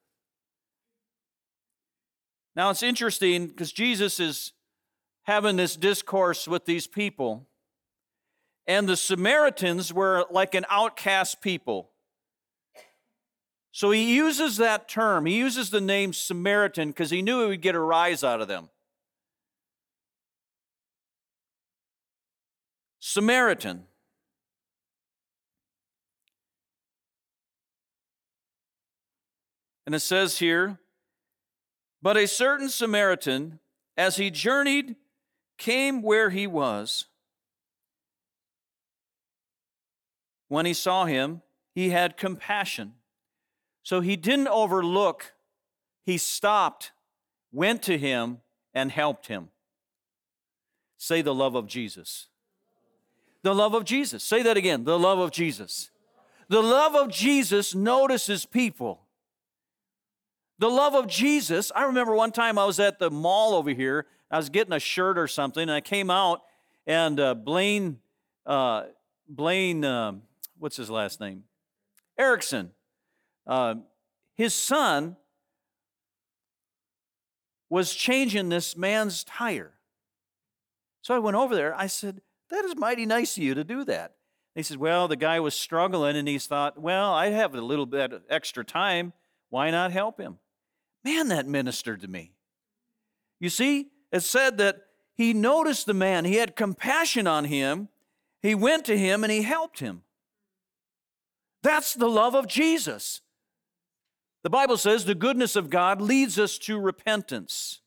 now 2.57 2.71
it's 2.71 2.83
interesting 2.83 3.49
because 3.49 3.71
Jesus 3.71 4.19
is 4.19 4.53
having 5.25 5.57
this 5.57 5.77
discourse 5.77 6.49
with 6.49 6.65
these 6.65 6.87
people, 6.87 7.47
and 8.67 8.89
the 8.89 8.97
Samaritans 8.97 9.93
were 9.93 10.25
like 10.31 10.55
an 10.55 10.65
outcast 10.71 11.43
people. 11.43 11.91
So 13.71 13.91
he 13.91 14.15
uses 14.15 14.57
that 14.57 14.89
term, 14.89 15.27
he 15.27 15.37
uses 15.37 15.71
the 15.71 15.81
name 15.81 16.13
Samaritan 16.13 16.89
because 16.89 17.11
he 17.11 17.23
knew 17.23 17.43
he 17.43 17.49
would 17.49 17.63
get 17.63 17.75
a 17.75 17.81
rise 17.81 18.25
out 18.25 18.41
of 18.41 18.49
them. 18.49 18.71
Samaritan. 22.99 23.85
And 29.87 29.95
it 29.95 30.01
says 30.01 30.39
here, 30.39 30.79
but 32.03 32.17
a 32.17 32.27
certain 32.27 32.69
Samaritan, 32.69 33.59
as 33.97 34.17
he 34.17 34.31
journeyed, 34.31 34.97
came 35.57 36.03
where 36.03 36.31
he 36.31 36.47
was. 36.47 37.07
When 40.49 40.67
he 40.67 40.75
saw 40.75 41.07
him, 41.07 41.43
he 41.75 41.91
had 41.91 42.17
compassion. 42.17 42.98
So 43.89 44.03
he 44.03 44.17
didn't 44.17 44.49
overlook, 44.49 45.33
he 46.05 46.19
stopped, 46.19 46.93
went 47.51 47.83
to 47.85 47.97
him, 47.97 48.43
and 48.75 48.93
helped 48.93 49.29
him. 49.29 49.49
Say 50.99 51.23
the 51.23 51.35
love 51.35 51.55
of 51.55 51.67
Jesus. 51.67 52.27
The 53.43 53.55
love 53.55 53.73
of 53.73 53.87
Jesus. 53.87 54.23
Say 54.23 54.43
that 54.43 54.59
again. 54.59 54.85
The 54.85 54.99
love 54.99 55.19
of 55.19 55.31
Jesus. 55.31 55.89
The 56.51 56.61
love 56.61 56.95
of 56.95 57.09
Jesus 57.09 57.75
notices 57.75 58.45
people. 58.45 59.07
The 60.59 60.69
love 60.69 60.95
of 60.95 61.07
Jesus. 61.07 61.73
I 61.75 61.85
remember 61.85 62.15
one 62.15 62.33
time 62.33 62.59
I 62.59 62.67
was 62.67 62.79
at 62.79 62.99
the 62.99 63.11
mall 63.11 63.55
over 63.55 63.71
here. 63.71 64.05
I 64.31 64.37
was 64.37 64.51
getting 64.51 64.75
a 64.75 64.81
shirt 64.81 65.17
or 65.17 65.27
something, 65.27 65.63
and 65.63 65.73
I 65.73 65.81
came 65.81 66.11
out, 66.11 66.43
and 66.87 67.19
uh, 67.19 67.33
Blaine, 67.33 68.01
uh, 68.45 68.83
Blaine, 69.27 69.83
uh, 69.83 70.13
what's 70.59 70.77
his 70.77 70.91
last 70.91 71.21
name? 71.21 71.45
Erickson. 72.19 72.73
Uh, 73.49 73.77
his 74.37 74.55
son 74.55 75.17
was 77.71 77.95
changing 77.95 78.51
this 78.51 78.77
man's 78.77 79.25
tire. 79.25 79.75
So 81.03 81.15
I 81.15 81.19
went 81.19 81.37
over 81.37 81.55
there. 81.55 81.75
I 81.75 81.87
said, 81.87 82.21
That 82.51 82.65
is 82.65 82.77
mighty 82.77 83.07
nice 83.07 83.37
of 83.37 83.43
you 83.43 83.55
to 83.55 83.65
do 83.65 83.85
that. 83.85 84.15
He 84.55 84.63
said, 84.63 84.77
Well, 84.77 85.09
the 85.09 85.17
guy 85.17 85.41
was 85.41 85.55
struggling, 85.55 86.17
and 86.17 86.29
he 86.29 86.39
thought, 86.39 86.79
Well, 86.79 87.13
I 87.13 87.31
have 87.31 87.55
a 87.55 87.61
little 87.61 87.87
bit 87.87 88.13
of 88.13 88.23
extra 88.29 88.65
time. 88.65 89.13
Why 89.51 89.71
not 89.71 89.93
help 89.93 90.21
him? 90.21 90.39
Man, 91.05 91.29
that 91.29 91.47
ministered 91.47 92.03
to 92.03 92.09
me. 92.09 92.33
You 93.41 93.49
see, 93.49 93.89
it 94.13 94.21
said 94.21 94.59
that 94.59 94.83
he 95.15 95.33
noticed 95.33 95.87
the 95.87 95.95
man, 95.95 96.25
he 96.25 96.37
had 96.37 96.55
compassion 96.55 97.27
on 97.27 97.47
him, 97.47 97.89
he 98.41 98.55
went 98.55 98.85
to 98.85 98.97
him 98.97 99.25
and 99.25 99.33
he 99.33 99.43
helped 99.43 99.81
him. 99.81 100.03
That's 101.63 101.95
the 101.95 102.09
love 102.09 102.35
of 102.35 102.47
Jesus. 102.47 103.21
The 104.49 104.53
Bible 104.53 104.79
says 104.79 105.05
the 105.05 105.15
goodness 105.15 105.57
of 105.57 105.69
God 105.69 106.01
leads 106.01 106.39
us 106.39 106.57
to 106.61 106.81
repentance. 106.81 107.83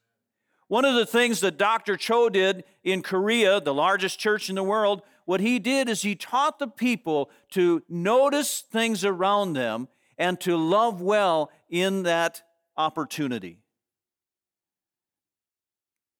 One 0.67 0.85
of 0.85 0.93
the 0.93 1.07
things 1.07 1.39
that 1.39 1.57
Dr. 1.57 1.97
Cho 1.97 2.29
did 2.29 2.65
in 2.83 3.01
Korea, 3.01 3.59
the 3.59 3.73
largest 3.73 4.19
church 4.19 4.47
in 4.47 4.53
the 4.53 4.63
world, 4.63 5.01
what 5.25 5.39
he 5.39 5.57
did 5.57 5.89
is 5.89 6.03
he 6.03 6.13
taught 6.13 6.59
the 6.59 6.67
people 6.67 7.31
to 7.53 7.81
notice 7.89 8.61
things 8.61 9.03
around 9.03 9.53
them 9.53 9.87
and 10.19 10.39
to 10.41 10.55
love 10.55 11.01
well 11.01 11.49
in 11.67 12.03
that 12.03 12.43
opportunity. 12.77 13.57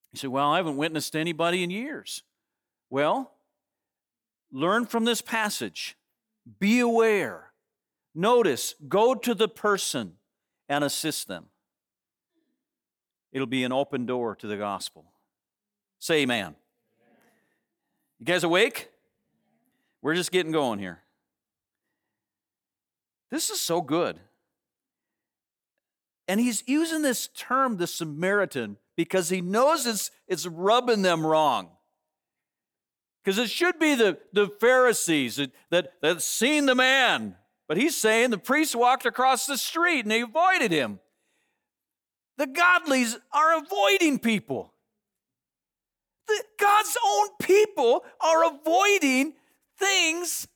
He 0.09 0.17
said, 0.17 0.31
Well, 0.31 0.49
I 0.49 0.57
haven't 0.57 0.77
witnessed 0.77 1.15
anybody 1.15 1.61
in 1.61 1.69
years. 1.69 2.23
Well, 2.89 3.31
learn 4.51 4.87
from 4.87 5.05
this 5.05 5.21
passage. 5.21 5.95
Be 6.59 6.79
aware. 6.79 7.51
Notice, 8.15 8.73
go 8.89 9.13
to 9.13 9.35
the 9.35 9.47
person 9.47 10.17
and 10.71 10.85
assist 10.85 11.27
them. 11.27 11.47
It'll 13.33 13.45
be 13.45 13.65
an 13.65 13.73
open 13.73 14.05
door 14.05 14.37
to 14.37 14.47
the 14.47 14.55
gospel. 14.55 15.03
Say 15.99 16.21
amen. 16.21 16.55
You 18.19 18.25
guys 18.25 18.45
awake? 18.45 18.89
We're 20.01 20.15
just 20.15 20.31
getting 20.31 20.53
going 20.53 20.79
here. 20.79 21.01
This 23.31 23.49
is 23.49 23.59
so 23.59 23.81
good. 23.81 24.17
And 26.25 26.39
he's 26.39 26.63
using 26.65 27.01
this 27.01 27.27
term, 27.27 27.75
the 27.75 27.85
Samaritan, 27.85 28.77
because 28.95 29.27
he 29.27 29.41
knows 29.41 29.85
it's, 29.85 30.09
it's 30.25 30.47
rubbing 30.47 31.01
them 31.01 31.25
wrong. 31.25 31.71
Because 33.23 33.37
it 33.37 33.49
should 33.49 33.77
be 33.77 33.95
the, 33.95 34.19
the 34.31 34.47
Pharisees 34.61 35.35
that, 35.35 35.51
that, 35.69 35.91
that 36.01 36.21
seen 36.21 36.65
the 36.65 36.75
man. 36.75 37.35
But 37.71 37.77
he's 37.77 37.95
saying 37.95 38.31
the 38.31 38.37
priest 38.37 38.75
walked 38.75 39.05
across 39.05 39.45
the 39.45 39.57
street 39.57 40.01
and 40.01 40.11
they 40.11 40.19
avoided 40.19 40.73
him. 40.73 40.99
The 42.37 42.47
godlies 42.47 43.17
are 43.31 43.57
avoiding 43.59 44.19
people. 44.19 44.73
The, 46.27 46.43
God's 46.59 46.97
own 47.01 47.27
people 47.41 48.03
are 48.19 48.53
avoiding 48.53 49.35
things, 49.79 50.49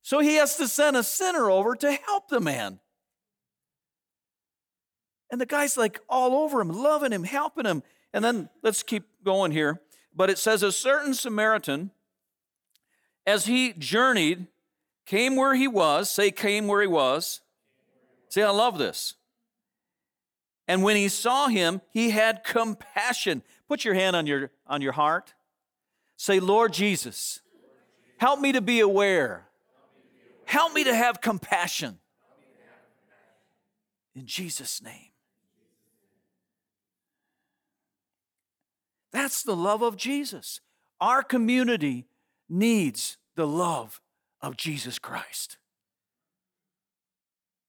so 0.00 0.20
he 0.20 0.36
has 0.36 0.56
to 0.56 0.66
send 0.66 0.96
a 0.96 1.02
sinner 1.02 1.50
over 1.50 1.76
to 1.76 1.92
help 1.92 2.30
the 2.30 2.40
man. 2.40 2.80
And 5.30 5.38
the 5.38 5.44
guy's 5.44 5.76
like 5.76 6.00
all 6.08 6.42
over 6.42 6.62
him, 6.62 6.70
loving 6.70 7.12
him, 7.12 7.24
helping 7.24 7.66
him. 7.66 7.82
And 8.14 8.24
then 8.24 8.48
let's 8.62 8.82
keep 8.82 9.04
going 9.22 9.52
here. 9.52 9.82
but 10.16 10.30
it 10.30 10.38
says 10.38 10.62
a 10.62 10.72
certain 10.72 11.12
Samaritan, 11.12 11.90
as 13.26 13.44
he 13.44 13.74
journeyed, 13.74 14.46
came 15.10 15.34
where 15.34 15.56
he 15.56 15.66
was. 15.66 16.08
Say, 16.08 16.30
came 16.30 16.68
where 16.68 16.80
he 16.80 16.86
was. 16.86 17.40
See, 18.28 18.42
I 18.42 18.50
love 18.50 18.78
this. 18.78 19.14
And 20.68 20.84
when 20.84 20.94
he 20.94 21.08
saw 21.08 21.48
him, 21.48 21.80
he 21.90 22.10
had 22.10 22.44
compassion. 22.44 23.42
Put 23.66 23.84
your 23.84 23.94
hand 23.94 24.14
on 24.14 24.28
your, 24.28 24.52
on 24.68 24.82
your 24.82 24.92
heart. 24.92 25.34
Say, 26.16 26.38
Lord 26.38 26.72
Jesus, 26.72 27.40
help 28.18 28.38
me 28.38 28.52
to 28.52 28.60
be 28.60 28.78
aware. 28.78 29.48
Help 30.44 30.74
me 30.74 30.84
to 30.84 30.94
have 30.94 31.20
compassion. 31.20 31.98
In 34.14 34.26
Jesus' 34.26 34.80
name. 34.80 35.10
That's 39.10 39.42
the 39.42 39.56
love 39.56 39.82
of 39.82 39.96
Jesus. 39.96 40.60
Our 41.00 41.24
community 41.24 42.06
needs 42.48 43.16
the 43.34 43.46
love 43.48 44.00
of 44.42 44.56
Jesus 44.56 44.98
Christ. 44.98 45.58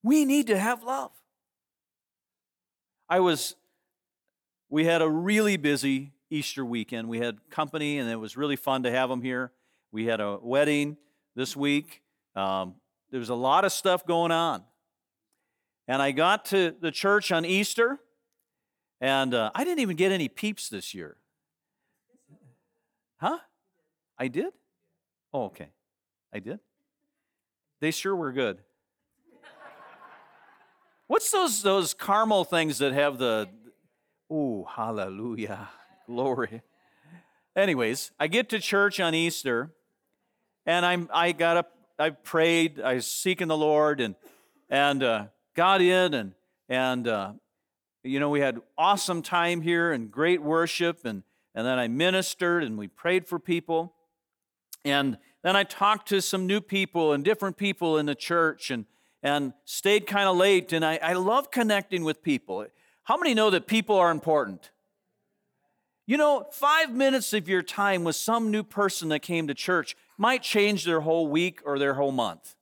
We 0.04 0.26
need 0.26 0.48
to 0.48 0.58
have 0.58 0.84
love. 0.84 1.12
I 3.10 3.20
was, 3.20 3.56
we 4.70 4.86
had 4.86 5.02
a 5.02 5.10
really 5.10 5.58
busy 5.58 6.14
Easter 6.30 6.64
weekend. 6.66 7.10
We 7.10 7.20
had 7.20 7.38
company, 7.50 8.00
and 8.00 8.10
it 8.10 8.16
was 8.16 8.38
really 8.38 8.56
fun 8.56 8.84
to 8.84 8.92
have 8.92 9.10
them 9.10 9.22
here. 9.22 9.52
We 9.92 10.06
had 10.06 10.22
a 10.22 10.40
wedding 10.42 10.98
this 11.36 11.56
week. 11.56 12.02
Um, 12.36 12.76
there 13.12 13.20
was 13.20 13.30
a 13.30 13.36
lot 13.36 13.66
of 13.66 13.74
stuff 13.74 14.06
going 14.06 14.32
on. 14.32 14.64
And 15.88 16.02
I 16.02 16.12
got 16.12 16.46
to 16.46 16.74
the 16.80 16.92
church 16.92 17.32
on 17.32 17.44
Easter, 17.44 18.00
and 19.02 19.34
uh, 19.34 19.52
I 19.54 19.66
didn't 19.66 19.80
even 19.80 19.98
get 19.98 20.12
any 20.12 20.30
peeps 20.30 20.70
this 20.70 20.94
year. 20.94 21.18
Huh? 23.18 23.40
I 24.18 24.30
did? 24.30 24.54
Oh, 25.34 25.46
okay. 25.46 25.70
I 26.34 26.40
did? 26.40 26.60
They 27.80 27.92
sure 27.92 28.16
were 28.16 28.32
good. 28.32 28.60
What's 31.08 31.30
those 31.32 31.62
those 31.62 31.94
caramel 31.94 32.46
things 32.46 32.78
that 32.78 32.94
have 32.94 33.18
the 33.18 33.50
Ooh, 34.32 34.66
hallelujah. 34.70 35.68
Glory. 36.08 36.62
Anyways, 37.54 38.12
I 38.18 38.28
get 38.28 38.48
to 38.50 38.60
church 38.60 39.02
on 39.02 39.14
Easter 39.14 39.72
and 40.66 40.86
I'm 40.86 41.10
I 41.14 41.34
got 41.34 41.58
up, 41.58 41.72
I 42.00 42.12
prayed, 42.12 42.80
I 42.80 42.94
was 42.94 43.08
seeking 43.08 43.50
the 43.50 43.58
Lord 43.58 44.00
and 44.00 44.16
and 44.70 45.04
uh, 45.04 45.26
got 45.54 45.82
in 45.82 46.14
and 46.14 46.34
and 46.70 47.08
uh, 47.08 47.34
you 48.04 48.22
know 48.22 48.30
we 48.30 48.40
had 48.40 48.62
awesome 48.78 49.22
time 49.22 49.62
here 49.62 49.92
and 49.92 50.10
great 50.10 50.42
worship 50.42 51.04
and 51.04 51.24
and 51.54 51.68
then 51.68 51.78
I 51.78 51.90
ministered 51.90 52.64
and 52.64 52.78
we 52.78 52.88
prayed 52.88 53.28
for 53.28 53.38
people. 53.38 53.94
And 54.86 55.18
then 55.44 55.56
I 55.56 55.64
talked 55.64 56.08
to 56.10 56.22
some 56.22 56.46
new 56.46 56.62
people 56.62 57.14
and 57.14 57.24
different 57.24 57.58
people 57.58 57.98
in 57.98 58.06
the 58.06 58.16
church 58.16 58.70
and, 58.70 58.86
and 59.24 59.54
stayed 59.66 60.06
kind 60.06 60.30
of 60.30 60.38
late. 60.38 60.72
And 60.72 60.86
I, 60.86 61.00
I 61.02 61.14
love 61.14 61.50
connecting 61.50 62.04
with 62.04 62.22
people. 62.22 62.68
How 63.04 63.18
many 63.18 63.34
know 63.34 63.50
that 63.50 63.66
people 63.66 63.96
are 63.96 64.12
important? 64.12 64.70
You 66.06 66.18
know, 66.18 66.46
five 66.52 66.94
minutes 66.94 67.34
of 67.34 67.48
your 67.48 67.64
time 67.64 68.04
with 68.04 68.16
some 68.16 68.52
new 68.52 68.64
person 68.64 69.10
that 69.10 69.22
came 69.22 69.48
to 69.48 69.54
church 69.54 69.96
might 70.18 70.44
change 70.44 70.86
their 70.86 71.02
whole 71.02 71.28
week 71.28 71.62
or 71.66 71.80
their 71.80 71.96
whole 71.96 72.12
month. 72.12 72.56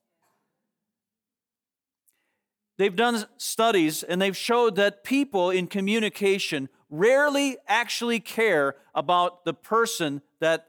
They've 2.78 2.96
done 2.96 3.26
studies 3.36 4.04
and 4.04 4.22
they've 4.22 4.38
showed 4.38 4.78
that 4.78 5.04
people 5.04 5.50
in 5.50 5.68
communication 5.68 6.70
rarely 6.90 7.58
actually 7.68 8.22
care 8.22 8.76
about 8.96 9.44
the 9.44 9.54
person 9.54 10.22
that 10.40 10.68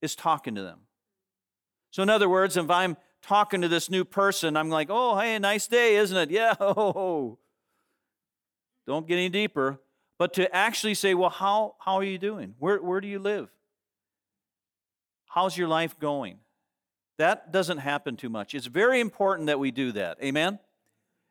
is 0.00 0.14
talking 0.14 0.54
to 0.54 0.62
them. 0.62 0.80
So, 1.90 2.02
in 2.02 2.10
other 2.10 2.28
words, 2.28 2.56
if 2.56 2.70
I'm 2.70 2.96
talking 3.22 3.60
to 3.62 3.68
this 3.68 3.90
new 3.90 4.04
person, 4.04 4.56
I'm 4.56 4.70
like, 4.70 4.88
oh, 4.90 5.18
hey, 5.18 5.38
nice 5.38 5.66
day, 5.66 5.96
isn't 5.96 6.16
it? 6.16 6.30
Yeah, 6.40 6.54
oh, 6.60 7.38
don't 8.86 9.06
get 9.06 9.14
any 9.14 9.28
deeper. 9.28 9.80
But 10.18 10.34
to 10.34 10.54
actually 10.54 10.94
say, 10.94 11.14
well, 11.14 11.30
how, 11.30 11.76
how 11.78 11.94
are 11.94 12.04
you 12.04 12.18
doing? 12.18 12.54
Where, 12.58 12.82
where 12.82 13.00
do 13.00 13.08
you 13.08 13.18
live? 13.18 13.48
How's 15.26 15.56
your 15.56 15.68
life 15.68 15.98
going? 15.98 16.38
That 17.16 17.52
doesn't 17.52 17.78
happen 17.78 18.16
too 18.16 18.28
much. 18.28 18.54
It's 18.54 18.66
very 18.66 19.00
important 19.00 19.46
that 19.46 19.58
we 19.58 19.70
do 19.70 19.92
that. 19.92 20.18
Amen? 20.22 20.58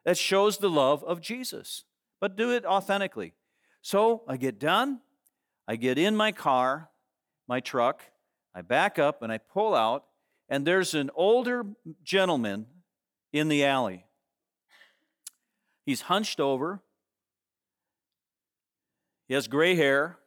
That 0.06 0.17
shows 0.17 0.58
the 0.58 0.69
love 0.69 1.04
of 1.04 1.22
Jesus. 1.22 1.84
But 2.19 2.36
do 2.36 2.52
it 2.52 2.65
authentically. 2.65 3.34
So 3.82 4.24
I 4.28 4.38
get 4.38 4.60
done, 4.60 5.02
I 5.67 5.76
get 5.76 5.98
in 5.98 6.15
my 6.15 6.32
car, 6.32 6.89
my 7.48 7.60
truck, 7.60 8.02
I 8.54 8.62
back 8.62 9.00
up 9.00 9.22
and 9.22 9.32
I 9.32 9.38
pull 9.38 9.76
out, 9.76 10.06
and 10.50 10.66
there's 10.66 10.94
an 10.94 11.12
older 11.14 11.64
gentleman 12.04 12.66
in 13.32 13.48
the 13.48 13.64
alley. 13.64 14.06
He's 15.86 16.02
hunched 16.02 16.40
over, 16.40 16.82
he 19.28 19.36
has 19.36 19.48
gray 19.48 19.76
hair, 19.76 20.18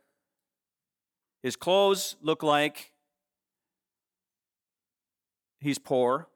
his 1.43 1.57
clothes 1.57 2.17
look 2.23 2.43
like 2.43 2.93
he's 5.59 5.79
poor, 5.79 6.29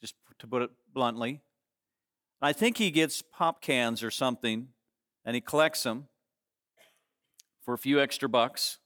just 0.00 0.14
to 0.38 0.46
put 0.46 0.62
it 0.62 0.70
bluntly. 0.92 1.42
I 2.40 2.52
think 2.52 2.78
he 2.78 2.90
gets 2.90 3.22
pop 3.22 3.62
cans 3.62 4.02
or 4.02 4.10
something 4.10 4.68
and 5.24 5.34
he 5.34 5.40
collects 5.40 5.84
them 5.84 6.08
for 7.64 7.72
a 7.72 7.78
few 7.78 8.00
extra 8.00 8.28
bucks. 8.28 8.78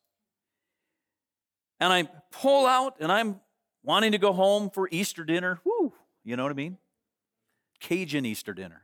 And 1.80 1.92
I 1.92 2.08
pull 2.30 2.66
out 2.66 2.96
and 3.00 3.10
I'm 3.10 3.40
wanting 3.86 4.12
to 4.12 4.18
go 4.18 4.34
home 4.34 4.68
for 4.68 4.88
Easter 4.90 5.24
dinner. 5.24 5.60
You 6.24 6.36
know 6.36 6.42
what 6.42 6.50
I 6.50 6.56
mean? 6.56 6.76
Cajun 7.80 8.26
Easter 8.26 8.52
dinner. 8.52 8.82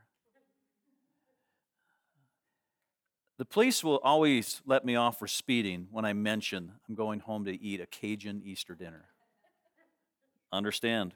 The 3.37 3.45
police 3.45 3.83
will 3.83 3.99
always 4.05 4.62
let 4.65 4.85
me 4.85 4.95
off 4.95 5.19
for 5.19 5.27
speeding 5.27 5.88
when 5.91 6.05
I 6.05 6.12
mention 6.12 6.73
I'm 6.88 6.95
going 6.95 7.19
home 7.19 7.45
to 7.47 7.61
eat 7.61 7.81
a 7.81 7.87
Cajun 7.87 8.43
Easter 8.45 8.77
dinner. 8.77 9.07
Understand? 10.53 11.15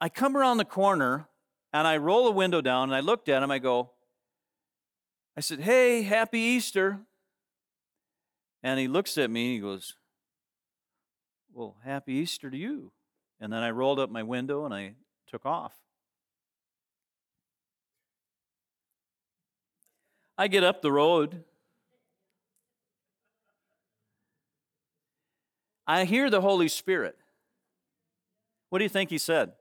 I 0.00 0.08
come 0.08 0.36
around 0.36 0.56
the 0.56 0.64
corner 0.64 1.28
and 1.72 1.86
I 1.86 1.98
roll 1.98 2.24
the 2.24 2.30
window 2.30 2.62
down 2.62 2.84
and 2.84 2.94
I 2.94 3.00
looked 3.00 3.28
at 3.28 3.42
him. 3.42 3.50
I 3.50 3.58
go, 3.58 3.90
I 5.36 5.40
said, 5.40 5.60
Hey, 5.60 6.02
happy 6.02 6.38
Easter. 6.38 7.00
And 8.62 8.80
he 8.80 8.88
looks 8.88 9.18
at 9.18 9.30
me 9.30 9.46
and 9.46 9.54
he 9.54 9.60
goes, 9.60 9.94
Well, 11.52 11.76
happy 11.84 12.14
Easter 12.14 12.50
to 12.50 12.56
you. 12.56 12.92
And 13.40 13.52
then 13.52 13.62
I 13.62 13.70
rolled 13.70 13.98
up 13.98 14.10
my 14.10 14.22
window 14.22 14.64
and 14.64 14.74
I 14.74 14.94
took 15.26 15.46
off. 15.46 15.74
I 20.36 20.48
get 20.48 20.64
up 20.64 20.80
the 20.80 20.92
road. 20.92 21.44
I 25.86 26.04
hear 26.04 26.30
the 26.30 26.40
Holy 26.40 26.68
Spirit. 26.68 27.16
What 28.68 28.78
do 28.78 28.84
you 28.84 28.88
think 28.88 29.10
he 29.10 29.18
said? 29.18 29.52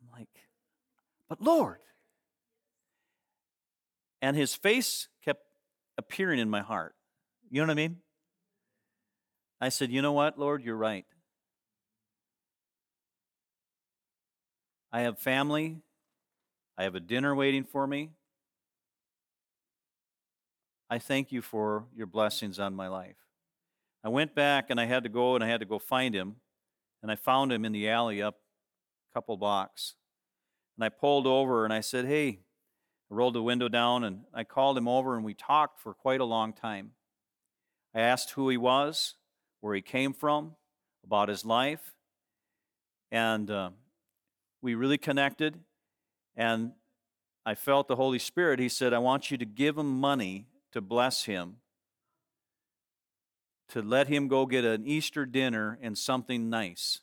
I'm 0.00 0.18
like, 0.18 0.28
but 1.28 1.42
Lord. 1.42 1.78
And 4.20 4.36
his 4.36 4.54
face 4.54 5.08
appearing 6.02 6.40
in 6.40 6.50
my 6.50 6.62
heart. 6.62 6.96
You 7.48 7.60
know 7.60 7.68
what 7.68 7.72
I 7.72 7.74
mean? 7.74 7.96
I 9.60 9.68
said, 9.68 9.92
You 9.92 10.02
know 10.02 10.12
what, 10.12 10.36
Lord, 10.36 10.64
you're 10.64 10.76
right. 10.76 11.06
I 14.92 15.02
have 15.02 15.18
family. 15.18 15.78
I 16.76 16.82
have 16.82 16.96
a 16.96 17.00
dinner 17.00 17.34
waiting 17.34 17.62
for 17.62 17.86
me. 17.86 18.10
I 20.90 20.98
thank 20.98 21.30
you 21.30 21.40
for 21.40 21.84
your 21.94 22.06
blessings 22.06 22.58
on 22.58 22.74
my 22.74 22.88
life. 22.88 23.16
I 24.04 24.08
went 24.08 24.34
back 24.34 24.66
and 24.68 24.80
I 24.80 24.86
had 24.86 25.04
to 25.04 25.08
go 25.08 25.36
and 25.36 25.44
I 25.44 25.46
had 25.46 25.60
to 25.60 25.66
go 25.66 25.78
find 25.78 26.14
him. 26.14 26.36
And 27.00 27.10
I 27.10 27.16
found 27.16 27.52
him 27.52 27.64
in 27.64 27.72
the 27.72 27.88
alley 27.88 28.20
up 28.20 28.40
a 29.10 29.14
couple 29.14 29.36
blocks. 29.36 29.94
And 30.76 30.84
I 30.84 30.88
pulled 30.88 31.26
over 31.26 31.64
and 31.64 31.72
I 31.72 31.80
said, 31.80 32.06
Hey, 32.06 32.40
I 33.12 33.14
rolled 33.14 33.34
the 33.34 33.42
window 33.42 33.68
down 33.68 34.04
and 34.04 34.22
I 34.32 34.44
called 34.44 34.78
him 34.78 34.88
over 34.88 35.16
and 35.16 35.24
we 35.24 35.34
talked 35.34 35.78
for 35.78 35.92
quite 35.92 36.22
a 36.22 36.24
long 36.24 36.54
time. 36.54 36.92
I 37.94 38.00
asked 38.00 38.30
who 38.30 38.48
he 38.48 38.56
was, 38.56 39.16
where 39.60 39.74
he 39.74 39.82
came 39.82 40.14
from, 40.14 40.56
about 41.04 41.28
his 41.28 41.44
life, 41.44 41.92
and 43.10 43.50
uh, 43.50 43.70
we 44.62 44.74
really 44.74 44.96
connected. 44.96 45.58
And 46.36 46.72
I 47.44 47.54
felt 47.54 47.86
the 47.86 47.96
Holy 47.96 48.18
Spirit. 48.18 48.58
He 48.58 48.70
said, 48.70 48.94
I 48.94 48.98
want 48.98 49.30
you 49.30 49.36
to 49.36 49.44
give 49.44 49.76
him 49.76 50.00
money 50.00 50.46
to 50.70 50.80
bless 50.80 51.24
him, 51.24 51.56
to 53.68 53.82
let 53.82 54.08
him 54.08 54.26
go 54.26 54.46
get 54.46 54.64
an 54.64 54.86
Easter 54.86 55.26
dinner 55.26 55.78
and 55.82 55.98
something 55.98 56.48
nice. 56.48 57.00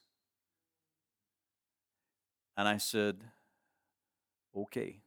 And 2.57 2.67
I 2.67 2.77
said, 2.77 3.25
Okay. 4.57 5.01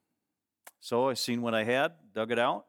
So 0.82 1.08
I 1.08 1.14
seen 1.14 1.42
what 1.42 1.54
I 1.54 1.62
had, 1.62 1.92
dug 2.12 2.32
it 2.32 2.40
out. 2.40 2.66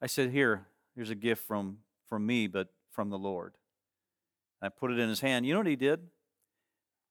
I 0.00 0.06
said, 0.06 0.30
Here, 0.30 0.68
here's 0.94 1.10
a 1.10 1.14
gift 1.14 1.46
from, 1.46 1.78
from 2.08 2.26
me, 2.26 2.46
but 2.46 2.68
from 2.90 3.10
the 3.10 3.18
Lord. 3.18 3.52
I 4.62 4.70
put 4.70 4.90
it 4.90 4.98
in 4.98 5.10
his 5.10 5.20
hand. 5.20 5.44
You 5.44 5.52
know 5.52 5.60
what 5.60 5.66
he 5.66 5.76
did? 5.76 6.00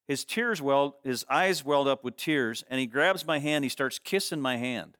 His 0.08 0.26
tears 0.26 0.64
welled, 0.64 0.94
his 1.04 1.26
eyes 1.30 1.64
welled 1.64 1.88
up 1.88 2.04
with 2.04 2.18
tears, 2.18 2.64
and 2.72 2.80
he 2.80 2.88
grabs 2.88 3.26
my 3.26 3.38
hand, 3.38 3.64
he 3.64 3.70
starts 3.70 4.00
kissing 4.00 4.42
my 4.42 4.58
hand. 4.58 4.98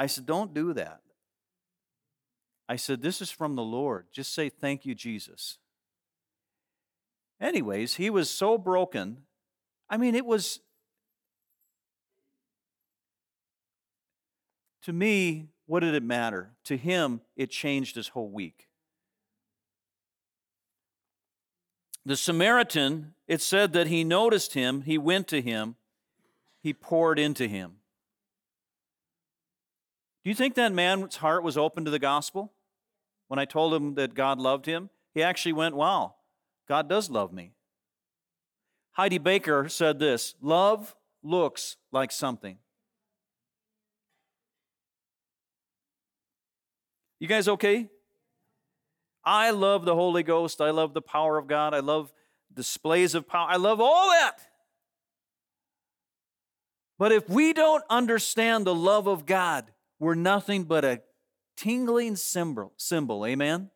I 0.00 0.06
said, 0.06 0.26
Don't 0.26 0.52
do 0.52 0.72
that. 0.72 1.02
I 2.68 2.74
said, 2.74 3.02
This 3.02 3.20
is 3.20 3.30
from 3.30 3.54
the 3.54 3.62
Lord. 3.62 4.06
Just 4.10 4.34
say, 4.34 4.48
Thank 4.48 4.84
you, 4.84 4.96
Jesus. 4.96 5.58
Anyways, 7.40 7.94
he 7.94 8.10
was 8.10 8.28
so 8.28 8.58
broken. 8.58 9.18
I 9.88 9.96
mean, 9.96 10.16
it 10.16 10.26
was, 10.26 10.58
to 14.86 14.92
me, 14.92 15.48
what 15.66 15.80
did 15.80 15.96
it 15.96 16.04
matter? 16.04 16.52
To 16.66 16.76
him, 16.76 17.20
it 17.36 17.50
changed 17.50 17.96
his 17.96 18.06
whole 18.06 18.30
week. 18.30 18.68
The 22.04 22.16
Samaritan, 22.16 23.14
it 23.26 23.40
said 23.40 23.72
that 23.72 23.88
he 23.88 24.04
noticed 24.04 24.54
him, 24.54 24.82
he 24.82 24.96
went 24.96 25.26
to 25.26 25.42
him, 25.42 25.74
he 26.62 26.72
poured 26.72 27.18
into 27.18 27.48
him. 27.48 27.78
Do 30.22 30.30
you 30.30 30.36
think 30.36 30.54
that 30.54 30.72
man's 30.72 31.16
heart 31.16 31.42
was 31.42 31.58
open 31.58 31.84
to 31.84 31.90
the 31.90 31.98
gospel? 31.98 32.52
When 33.26 33.40
I 33.40 33.44
told 33.44 33.74
him 33.74 33.96
that 33.96 34.14
God 34.14 34.38
loved 34.38 34.66
him, 34.66 34.90
he 35.12 35.20
actually 35.20 35.54
went, 35.54 35.74
Wow, 35.74 36.14
God 36.68 36.88
does 36.88 37.10
love 37.10 37.32
me. 37.32 37.50
Heidi 38.92 39.18
Baker 39.18 39.68
said 39.68 39.98
this 39.98 40.36
Love 40.40 40.94
looks 41.24 41.76
like 41.90 42.12
something. 42.12 42.58
You 47.18 47.28
guys 47.28 47.48
okay? 47.48 47.88
I 49.24 49.50
love 49.50 49.84
the 49.84 49.94
Holy 49.94 50.22
Ghost. 50.22 50.60
I 50.60 50.70
love 50.70 50.94
the 50.94 51.02
power 51.02 51.38
of 51.38 51.46
God. 51.46 51.74
I 51.74 51.80
love 51.80 52.12
displays 52.52 53.14
of 53.14 53.26
power. 53.26 53.48
I 53.50 53.56
love 53.56 53.80
all 53.80 54.10
that. 54.10 54.38
But 56.98 57.12
if 57.12 57.28
we 57.28 57.52
don't 57.52 57.84
understand 57.90 58.66
the 58.66 58.74
love 58.74 59.06
of 59.06 59.26
God, 59.26 59.70
we're 59.98 60.14
nothing 60.14 60.64
but 60.64 60.84
a 60.84 61.02
tingling 61.56 62.16
cymbal. 62.16 62.72
cymbal. 62.76 63.26
Amen? 63.26 63.70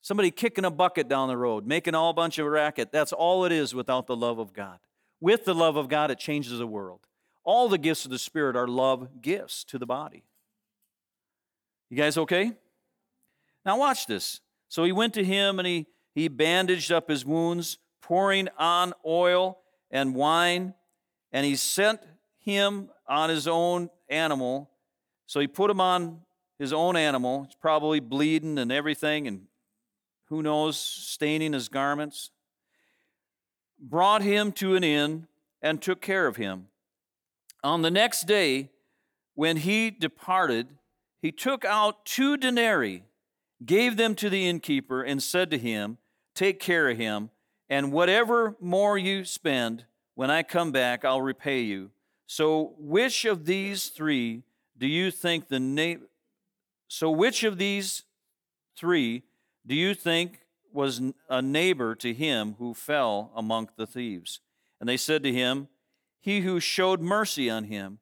Somebody 0.00 0.30
kicking 0.30 0.64
a 0.64 0.70
bucket 0.70 1.08
down 1.08 1.28
the 1.28 1.36
road, 1.36 1.66
making 1.66 1.94
all 1.94 2.12
bunch 2.12 2.38
of 2.38 2.46
racket. 2.46 2.92
That's 2.92 3.12
all 3.12 3.44
it 3.44 3.52
is 3.52 3.74
without 3.74 4.06
the 4.06 4.16
love 4.16 4.38
of 4.38 4.54
God. 4.54 4.78
With 5.20 5.44
the 5.44 5.54
love 5.54 5.76
of 5.76 5.88
God, 5.88 6.10
it 6.10 6.18
changes 6.18 6.58
the 6.58 6.66
world. 6.66 7.07
All 7.44 7.68
the 7.68 7.78
gifts 7.78 8.04
of 8.04 8.10
the 8.10 8.18
Spirit 8.18 8.56
are 8.56 8.68
love 8.68 9.22
gifts 9.22 9.64
to 9.64 9.78
the 9.78 9.86
body. 9.86 10.24
You 11.90 11.96
guys 11.96 12.18
okay? 12.18 12.52
Now 13.64 13.78
watch 13.78 14.06
this. 14.06 14.40
So 14.68 14.84
he 14.84 14.92
went 14.92 15.14
to 15.14 15.24
him 15.24 15.58
and 15.58 15.66
he, 15.66 15.86
he 16.14 16.28
bandaged 16.28 16.92
up 16.92 17.08
his 17.08 17.24
wounds, 17.24 17.78
pouring 18.02 18.48
on 18.58 18.92
oil 19.06 19.58
and 19.90 20.14
wine, 20.14 20.74
and 21.32 21.46
he 21.46 21.56
sent 21.56 22.00
him 22.38 22.90
on 23.08 23.30
his 23.30 23.48
own 23.48 23.90
animal. 24.08 24.70
So 25.26 25.40
he 25.40 25.46
put 25.46 25.70
him 25.70 25.80
on 25.80 26.20
his 26.58 26.72
own 26.72 26.96
animal. 26.96 27.44
It's 27.44 27.54
probably 27.54 28.00
bleeding 28.00 28.58
and 28.58 28.72
everything, 28.72 29.26
and 29.26 29.46
who 30.26 30.42
knows, 30.42 30.78
staining 30.78 31.52
his 31.52 31.68
garments. 31.68 32.30
Brought 33.80 34.22
him 34.22 34.52
to 34.52 34.74
an 34.74 34.84
inn 34.84 35.26
and 35.62 35.80
took 35.80 36.00
care 36.00 36.26
of 36.26 36.36
him. 36.36 36.66
On 37.62 37.82
the 37.82 37.90
next 37.90 38.26
day, 38.26 38.70
when 39.34 39.58
he 39.58 39.90
departed, 39.90 40.68
he 41.20 41.32
took 41.32 41.64
out 41.64 42.04
two 42.04 42.36
denarii, 42.36 43.04
gave 43.64 43.96
them 43.96 44.14
to 44.16 44.30
the 44.30 44.48
innkeeper, 44.48 45.02
and 45.02 45.22
said 45.22 45.50
to 45.50 45.58
him, 45.58 45.98
Take 46.34 46.60
care 46.60 46.88
of 46.88 46.96
him, 46.96 47.30
and 47.68 47.92
whatever 47.92 48.56
more 48.60 48.96
you 48.96 49.24
spend, 49.24 49.84
when 50.14 50.30
I 50.30 50.42
come 50.42 50.72
back, 50.72 51.04
I'll 51.04 51.22
repay 51.22 51.60
you. 51.60 51.90
So, 52.26 52.74
which 52.78 53.24
of 53.24 53.46
these 53.46 53.88
three 53.88 54.42
do 54.76 54.86
you 54.86 55.10
think 55.10 55.48
the 55.48 55.60
name? 55.60 56.02
So, 56.86 57.10
which 57.10 57.42
of 57.42 57.58
these 57.58 58.04
three 58.76 59.22
do 59.66 59.74
you 59.74 59.94
think 59.94 60.40
was 60.72 61.00
a 61.28 61.42
neighbor 61.42 61.94
to 61.96 62.12
him 62.12 62.54
who 62.58 62.74
fell 62.74 63.32
among 63.34 63.70
the 63.76 63.86
thieves? 63.86 64.40
And 64.80 64.88
they 64.88 64.96
said 64.96 65.22
to 65.24 65.32
him, 65.32 65.68
He 66.20 66.40
who 66.40 66.60
showed 66.60 67.00
mercy 67.00 67.48
on 67.48 67.64
him. 67.64 67.98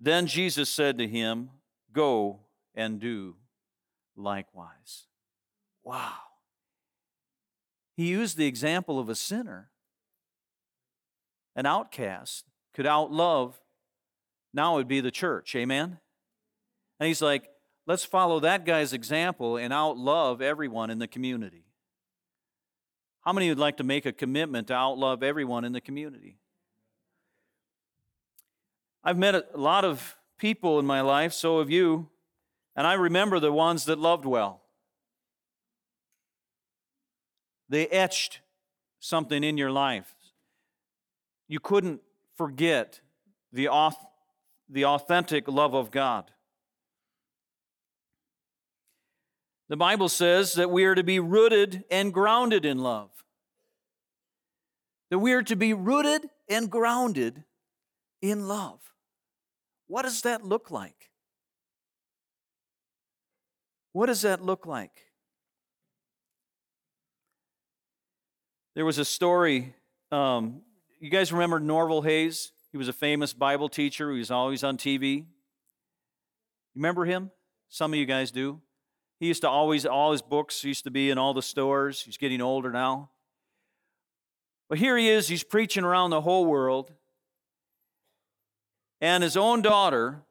Then 0.00 0.26
Jesus 0.26 0.68
said 0.68 0.98
to 0.98 1.06
him, 1.06 1.50
Go 1.92 2.40
and 2.74 3.00
do 3.00 3.36
likewise. 4.16 5.06
Wow. 5.82 6.12
He 7.96 8.08
used 8.08 8.36
the 8.36 8.46
example 8.46 8.98
of 8.98 9.08
a 9.08 9.14
sinner, 9.14 9.70
an 11.54 11.66
outcast, 11.66 12.44
could 12.74 12.86
outlove, 12.86 13.54
now 14.52 14.74
it 14.74 14.76
would 14.78 14.88
be 14.88 15.00
the 15.00 15.10
church. 15.10 15.54
Amen? 15.56 15.98
And 16.98 17.06
he's 17.08 17.20
like, 17.20 17.48
let's 17.86 18.04
follow 18.04 18.40
that 18.40 18.64
guy's 18.64 18.92
example 18.92 19.56
and 19.56 19.72
outlove 19.72 20.40
everyone 20.40 20.90
in 20.90 20.98
the 20.98 21.08
community. 21.08 21.66
How 23.22 23.32
many 23.32 23.48
would 23.48 23.58
like 23.58 23.78
to 23.78 23.84
make 23.84 24.06
a 24.06 24.12
commitment 24.12 24.68
to 24.68 24.74
outlove 24.74 25.22
everyone 25.22 25.64
in 25.64 25.72
the 25.72 25.80
community? 25.80 26.38
I've 29.04 29.18
met 29.18 29.34
a 29.34 29.44
lot 29.54 29.84
of 29.84 30.16
people 30.38 30.78
in 30.78 30.86
my 30.86 31.02
life, 31.02 31.34
so 31.34 31.58
have 31.58 31.70
you, 31.70 32.08
and 32.74 32.86
I 32.86 32.94
remember 32.94 33.38
the 33.38 33.52
ones 33.52 33.84
that 33.84 33.98
loved 33.98 34.24
well. 34.24 34.62
They 37.68 37.86
etched 37.88 38.40
something 39.00 39.44
in 39.44 39.58
your 39.58 39.70
life. 39.70 40.14
You 41.48 41.60
couldn't 41.60 42.00
forget 42.34 43.00
the, 43.52 43.66
auth- 43.66 44.06
the 44.70 44.86
authentic 44.86 45.48
love 45.48 45.74
of 45.74 45.90
God. 45.90 46.30
The 49.68 49.76
Bible 49.76 50.08
says 50.08 50.54
that 50.54 50.70
we 50.70 50.84
are 50.84 50.94
to 50.94 51.04
be 51.04 51.20
rooted 51.20 51.84
and 51.90 52.12
grounded 52.12 52.64
in 52.64 52.78
love. 52.78 53.10
That 55.10 55.18
we 55.18 55.32
are 55.34 55.42
to 55.42 55.56
be 55.56 55.74
rooted 55.74 56.28
and 56.48 56.70
grounded 56.70 57.44
in 58.22 58.48
love. 58.48 58.80
What 59.86 60.02
does 60.02 60.22
that 60.22 60.44
look 60.44 60.70
like? 60.70 61.10
What 63.92 64.06
does 64.06 64.22
that 64.22 64.42
look 64.42 64.66
like? 64.66 65.04
There 68.74 68.84
was 68.84 68.98
a 68.98 69.04
story. 69.04 69.74
Um, 70.10 70.62
you 71.00 71.10
guys 71.10 71.32
remember 71.32 71.60
Norval 71.60 72.02
Hayes? 72.02 72.52
He 72.72 72.78
was 72.78 72.88
a 72.88 72.92
famous 72.92 73.32
Bible 73.32 73.68
teacher. 73.68 74.10
He 74.10 74.18
was 74.18 74.32
always 74.32 74.64
on 74.64 74.76
TV. 74.76 75.26
Remember 76.74 77.04
him? 77.04 77.30
Some 77.68 77.92
of 77.92 77.98
you 77.98 78.06
guys 78.06 78.32
do. 78.32 78.60
He 79.20 79.26
used 79.28 79.42
to 79.42 79.48
always, 79.48 79.86
all 79.86 80.10
his 80.10 80.22
books 80.22 80.64
used 80.64 80.84
to 80.84 80.90
be 80.90 81.10
in 81.10 81.18
all 81.18 81.34
the 81.34 81.42
stores. 81.42 82.02
He's 82.02 82.16
getting 82.16 82.40
older 82.40 82.72
now. 82.72 83.10
But 84.68 84.78
here 84.78 84.96
he 84.96 85.08
is, 85.08 85.28
he's 85.28 85.44
preaching 85.44 85.84
around 85.84 86.10
the 86.10 86.22
whole 86.22 86.46
world. 86.46 86.92
And 89.04 89.22
his 89.22 89.36
own 89.36 89.60
daughter, 89.60 90.22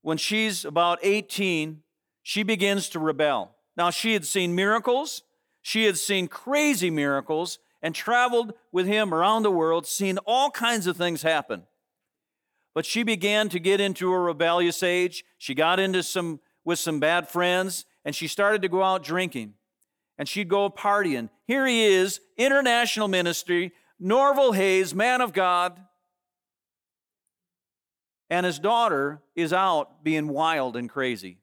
when 0.00 0.16
she's 0.16 0.64
about 0.64 0.98
18, 1.02 1.82
she 2.22 2.42
begins 2.42 2.88
to 2.88 2.98
rebel. 2.98 3.54
Now, 3.76 3.90
she 3.90 4.14
had 4.14 4.24
seen 4.24 4.54
miracles, 4.54 5.24
she 5.60 5.84
had 5.84 5.98
seen 5.98 6.28
crazy 6.28 6.88
miracles, 6.88 7.58
and 7.82 7.94
traveled 7.94 8.54
with 8.72 8.86
him 8.86 9.12
around 9.12 9.42
the 9.42 9.50
world, 9.50 9.86
seen 9.86 10.16
all 10.24 10.50
kinds 10.50 10.86
of 10.86 10.96
things 10.96 11.20
happen. 11.20 11.64
But 12.74 12.86
she 12.86 13.02
began 13.02 13.50
to 13.50 13.58
get 13.58 13.78
into 13.78 14.10
a 14.10 14.18
rebellious 14.18 14.82
age. 14.82 15.22
She 15.36 15.54
got 15.54 15.78
into 15.78 16.02
some 16.02 16.40
with 16.64 16.78
some 16.78 17.00
bad 17.00 17.28
friends, 17.28 17.84
and 18.06 18.16
she 18.16 18.26
started 18.26 18.62
to 18.62 18.70
go 18.70 18.82
out 18.82 19.02
drinking. 19.02 19.52
And 20.16 20.26
she'd 20.26 20.48
go 20.48 20.70
partying. 20.70 21.28
Here 21.46 21.66
he 21.66 21.84
is, 21.84 22.20
international 22.38 23.08
ministry, 23.08 23.74
Norval 24.00 24.52
Hayes, 24.52 24.94
man 24.94 25.20
of 25.20 25.34
God, 25.34 25.78
and 28.30 28.46
his 28.46 28.58
daughter 28.58 29.20
is 29.34 29.52
out 29.52 30.02
being 30.02 30.28
wild 30.28 30.76
and 30.76 30.88
crazy. 30.88 31.38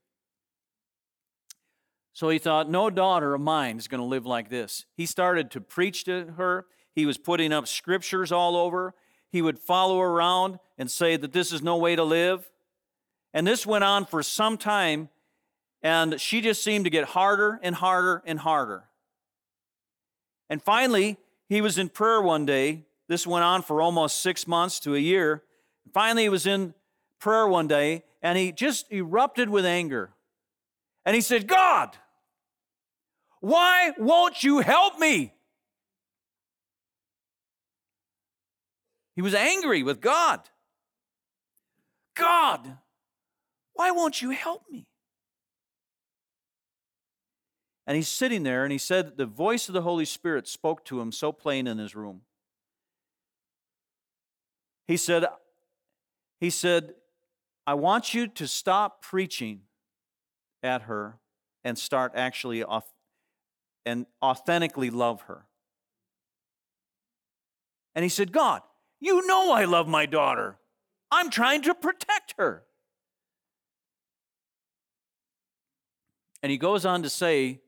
So 2.12 2.28
he 2.28 2.38
thought, 2.38 2.68
no 2.68 2.90
daughter 2.90 3.34
of 3.34 3.40
mine 3.40 3.78
is 3.78 3.88
going 3.88 4.00
to 4.00 4.06
live 4.06 4.26
like 4.26 4.50
this. 4.50 4.84
He 4.96 5.06
started 5.06 5.50
to 5.52 5.60
preach 5.60 6.04
to 6.04 6.34
her. 6.36 6.66
He 6.94 7.06
was 7.06 7.16
putting 7.16 7.52
up 7.52 7.66
scriptures 7.66 8.30
all 8.30 8.56
over. 8.56 8.94
He 9.30 9.40
would 9.40 9.58
follow 9.58 9.98
her 9.98 10.08
around 10.08 10.58
and 10.76 10.90
say 10.90 11.16
that 11.16 11.32
this 11.32 11.52
is 11.52 11.62
no 11.62 11.76
way 11.78 11.96
to 11.96 12.04
live. 12.04 12.50
And 13.32 13.46
this 13.46 13.66
went 13.66 13.82
on 13.82 14.04
for 14.04 14.22
some 14.22 14.58
time, 14.58 15.08
and 15.82 16.20
she 16.20 16.42
just 16.42 16.62
seemed 16.62 16.84
to 16.84 16.90
get 16.90 17.04
harder 17.04 17.58
and 17.62 17.74
harder 17.74 18.22
and 18.26 18.38
harder. 18.38 18.84
And 20.50 20.62
finally, 20.62 21.16
he 21.48 21.62
was 21.62 21.78
in 21.78 21.88
prayer 21.88 22.20
one 22.20 22.44
day, 22.44 22.84
this 23.08 23.26
went 23.26 23.44
on 23.44 23.62
for 23.62 23.80
almost 23.80 24.20
six 24.20 24.46
months 24.46 24.78
to 24.80 24.94
a 24.94 24.98
year. 24.98 25.42
Finally, 25.92 26.24
he 26.24 26.28
was 26.28 26.46
in 26.46 26.74
prayer 27.18 27.46
one 27.46 27.68
day 27.68 28.04
and 28.22 28.38
he 28.38 28.52
just 28.52 28.90
erupted 28.92 29.50
with 29.50 29.64
anger. 29.66 30.10
And 31.04 31.14
he 31.14 31.20
said, 31.20 31.46
God, 31.48 31.96
why 33.40 33.92
won't 33.98 34.44
you 34.44 34.60
help 34.60 34.98
me? 34.98 35.34
He 39.16 39.22
was 39.22 39.34
angry 39.34 39.82
with 39.82 40.00
God. 40.00 40.40
God, 42.14 42.78
why 43.74 43.90
won't 43.90 44.22
you 44.22 44.30
help 44.30 44.62
me? 44.70 44.86
And 47.86 47.96
he's 47.96 48.08
sitting 48.08 48.42
there, 48.44 48.62
and 48.62 48.70
he 48.70 48.78
said 48.78 49.16
the 49.16 49.26
voice 49.26 49.68
of 49.68 49.74
the 49.74 49.82
Holy 49.82 50.04
Spirit 50.04 50.46
spoke 50.46 50.84
to 50.84 51.00
him 51.00 51.10
so 51.10 51.32
plain 51.32 51.66
in 51.66 51.78
his 51.78 51.96
room. 51.96 52.22
He 54.86 54.96
said, 54.96 55.26
he 56.42 56.50
said, 56.50 56.94
I 57.68 57.74
want 57.74 58.14
you 58.14 58.26
to 58.26 58.48
stop 58.48 59.00
preaching 59.00 59.60
at 60.60 60.82
her 60.82 61.20
and 61.62 61.78
start 61.78 62.14
actually 62.16 62.64
off 62.64 62.92
and 63.86 64.06
authentically 64.20 64.90
love 64.90 65.20
her. 65.22 65.46
And 67.94 68.02
he 68.02 68.08
said, 68.08 68.32
God, 68.32 68.62
you 68.98 69.24
know 69.24 69.52
I 69.52 69.66
love 69.66 69.86
my 69.86 70.04
daughter. 70.04 70.58
I'm 71.12 71.30
trying 71.30 71.62
to 71.62 71.76
protect 71.76 72.34
her. 72.38 72.64
And 76.42 76.50
he 76.50 76.58
goes 76.58 76.84
on 76.84 77.04
to 77.04 77.08
say 77.08 77.60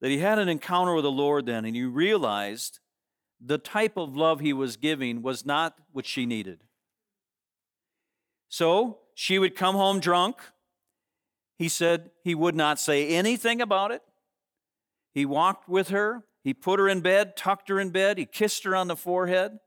that 0.00 0.12
he 0.12 0.18
had 0.18 0.38
an 0.38 0.48
encounter 0.48 0.94
with 0.94 1.02
the 1.02 1.10
Lord 1.10 1.46
then, 1.46 1.64
and 1.64 1.74
he 1.74 1.82
realized 1.82 2.78
the 3.44 3.58
type 3.58 3.96
of 3.96 4.14
love 4.14 4.38
he 4.38 4.52
was 4.52 4.76
giving 4.76 5.20
was 5.20 5.44
not 5.44 5.76
what 5.90 6.06
she 6.06 6.26
needed. 6.26 6.62
So 8.54 8.98
she 9.16 9.40
would 9.40 9.56
come 9.56 9.74
home 9.74 9.98
drunk. 9.98 10.36
He 11.58 11.68
said 11.68 12.12
he 12.22 12.36
would 12.36 12.54
not 12.54 12.78
say 12.78 13.08
anything 13.08 13.60
about 13.60 13.90
it. 13.90 14.00
He 15.12 15.26
walked 15.26 15.68
with 15.68 15.88
her. 15.88 16.22
He 16.44 16.54
put 16.54 16.78
her 16.78 16.88
in 16.88 17.00
bed, 17.00 17.36
tucked 17.36 17.68
her 17.68 17.80
in 17.80 17.90
bed. 17.90 18.16
He 18.16 18.26
kissed 18.26 18.62
her 18.62 18.76
on 18.76 18.86
the 18.86 18.94
forehead. 18.94 19.58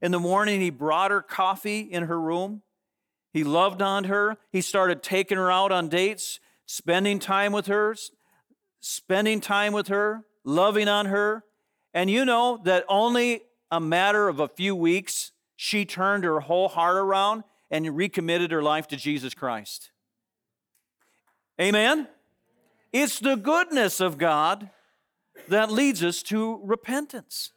In 0.00 0.10
the 0.10 0.18
morning, 0.18 0.60
he 0.60 0.70
brought 0.70 1.12
her 1.12 1.22
coffee 1.22 1.82
in 1.82 2.06
her 2.06 2.20
room. 2.20 2.62
He 3.32 3.44
loved 3.44 3.80
on 3.80 4.04
her. 4.04 4.38
He 4.50 4.60
started 4.60 5.04
taking 5.04 5.38
her 5.38 5.52
out 5.52 5.70
on 5.70 5.88
dates, 5.88 6.40
spending 6.66 7.20
time 7.20 7.52
with 7.52 7.66
her, 7.66 7.94
spending 8.80 9.40
time 9.40 9.72
with 9.72 9.86
her, 9.86 10.24
loving 10.44 10.88
on 10.88 11.06
her. 11.06 11.44
And 11.94 12.10
you 12.10 12.24
know 12.24 12.60
that 12.64 12.84
only 12.88 13.42
a 13.70 13.78
matter 13.78 14.26
of 14.26 14.40
a 14.40 14.48
few 14.48 14.74
weeks, 14.74 15.30
she 15.54 15.84
turned 15.84 16.24
her 16.24 16.40
whole 16.40 16.66
heart 16.66 16.96
around 16.96 17.44
and 17.72 17.96
recommitted 17.96 18.50
her 18.50 18.62
life 18.62 18.86
to 18.88 18.96
Jesus 18.96 19.32
Christ. 19.32 19.90
Amen? 21.58 22.06
It's 22.92 23.18
the 23.18 23.34
goodness 23.34 23.98
of 23.98 24.18
God 24.18 24.70
that 25.48 25.72
leads 25.72 26.04
us 26.04 26.22
to 26.24 26.60
repentance. 26.62 27.52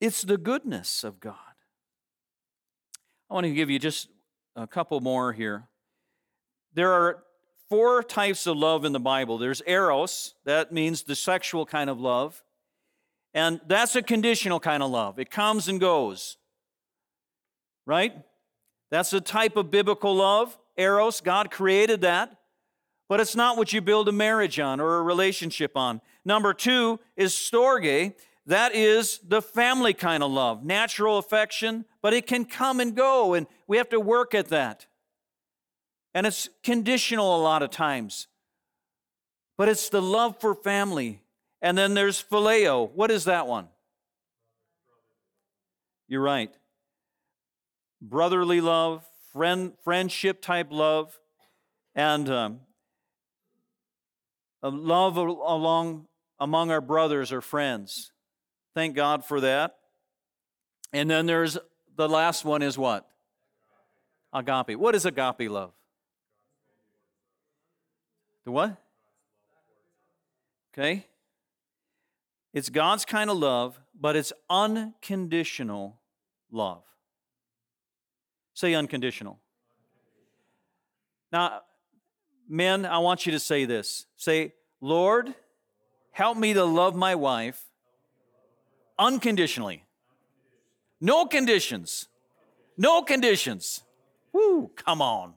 It's 0.00 0.22
the 0.22 0.36
goodness 0.36 1.04
of 1.04 1.20
God. 1.20 1.36
I 3.30 3.34
want 3.34 3.44
to 3.44 3.54
give 3.54 3.70
you 3.70 3.78
just 3.78 4.08
a 4.56 4.66
couple 4.66 5.00
more 5.00 5.32
here. 5.32 5.68
There 6.74 6.92
are 6.92 7.22
four 7.68 8.02
types 8.02 8.48
of 8.48 8.56
love 8.56 8.84
in 8.84 8.90
the 8.92 8.98
Bible 8.98 9.38
there's 9.38 9.62
eros, 9.66 10.34
that 10.44 10.72
means 10.72 11.04
the 11.04 11.14
sexual 11.14 11.64
kind 11.64 11.88
of 11.88 12.00
love, 12.00 12.42
and 13.32 13.60
that's 13.68 13.94
a 13.94 14.02
conditional 14.02 14.58
kind 14.58 14.82
of 14.82 14.90
love. 14.90 15.20
It 15.20 15.30
comes 15.30 15.68
and 15.68 15.78
goes 15.78 16.38
right? 17.90 18.14
That's 18.92 19.12
a 19.12 19.20
type 19.20 19.56
of 19.56 19.72
biblical 19.72 20.14
love. 20.14 20.56
Eros, 20.76 21.20
God 21.20 21.50
created 21.50 22.02
that, 22.02 22.36
but 23.08 23.18
it's 23.18 23.34
not 23.34 23.56
what 23.56 23.72
you 23.72 23.80
build 23.80 24.08
a 24.08 24.12
marriage 24.12 24.60
on 24.60 24.78
or 24.78 24.98
a 24.98 25.02
relationship 25.02 25.76
on. 25.76 26.00
Number 26.24 26.54
two 26.54 27.00
is 27.16 27.32
storge. 27.32 28.14
That 28.46 28.76
is 28.76 29.18
the 29.26 29.42
family 29.42 29.92
kind 29.92 30.22
of 30.22 30.30
love, 30.30 30.64
natural 30.64 31.18
affection, 31.18 31.84
but 32.00 32.14
it 32.14 32.28
can 32.28 32.44
come 32.44 32.78
and 32.78 32.94
go, 32.94 33.34
and 33.34 33.48
we 33.66 33.76
have 33.78 33.88
to 33.88 33.98
work 33.98 34.36
at 34.36 34.50
that. 34.50 34.86
And 36.14 36.28
it's 36.28 36.48
conditional 36.62 37.36
a 37.36 37.42
lot 37.42 37.64
of 37.64 37.70
times. 37.70 38.28
But 39.58 39.68
it's 39.68 39.88
the 39.88 40.00
love 40.00 40.40
for 40.40 40.54
family. 40.54 41.22
And 41.60 41.76
then 41.76 41.94
there's 41.94 42.22
phileo. 42.22 42.88
What 42.92 43.10
is 43.10 43.24
that 43.24 43.48
one? 43.48 43.66
You're 46.06 46.22
right 46.22 46.52
brotherly 48.00 48.60
love, 48.60 49.04
friend, 49.32 49.72
friendship 49.84 50.40
type 50.42 50.68
love, 50.70 51.18
and 51.94 52.28
um, 52.30 52.60
love 54.62 55.16
along 55.16 56.06
among 56.38 56.70
our 56.70 56.80
brothers 56.80 57.32
or 57.32 57.40
friends. 57.40 58.12
Thank 58.74 58.96
God 58.96 59.24
for 59.24 59.40
that. 59.40 59.76
And 60.92 61.10
then 61.10 61.26
there's 61.26 61.58
the 61.96 62.08
last 62.08 62.44
one 62.44 62.62
is 62.62 62.78
what? 62.78 63.06
Agape. 64.32 64.78
What 64.78 64.94
is 64.94 65.04
agape 65.04 65.50
love? 65.50 65.72
The 68.44 68.52
what? 68.52 68.76
Okay. 70.72 71.06
It's 72.52 72.68
God's 72.68 73.04
kind 73.04 73.28
of 73.30 73.36
love, 73.36 73.78
but 73.98 74.16
it's 74.16 74.32
unconditional 74.48 76.00
love. 76.50 76.82
Say 78.60 78.74
unconditional. 78.74 79.40
Now, 81.32 81.62
men, 82.46 82.84
I 82.84 82.98
want 82.98 83.24
you 83.24 83.32
to 83.32 83.40
say 83.40 83.64
this. 83.64 84.04
Say, 84.16 84.52
Lord, 84.82 85.34
help 86.10 86.36
me 86.36 86.52
to 86.52 86.62
love 86.62 86.94
my 86.94 87.14
wife 87.14 87.64
unconditionally. 88.98 89.86
No 91.00 91.24
conditions. 91.24 92.08
No 92.76 93.00
conditions. 93.00 93.82
Woo, 94.30 94.70
come 94.76 95.00
on. 95.00 95.30
Is 95.30 95.34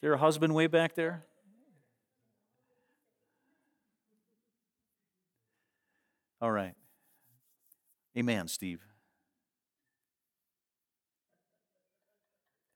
there 0.00 0.14
a 0.14 0.18
husband 0.18 0.52
way 0.52 0.66
back 0.66 0.96
there? 0.96 1.26
All 6.42 6.50
right. 6.50 6.74
Amen, 8.16 8.48
Steve. 8.48 8.87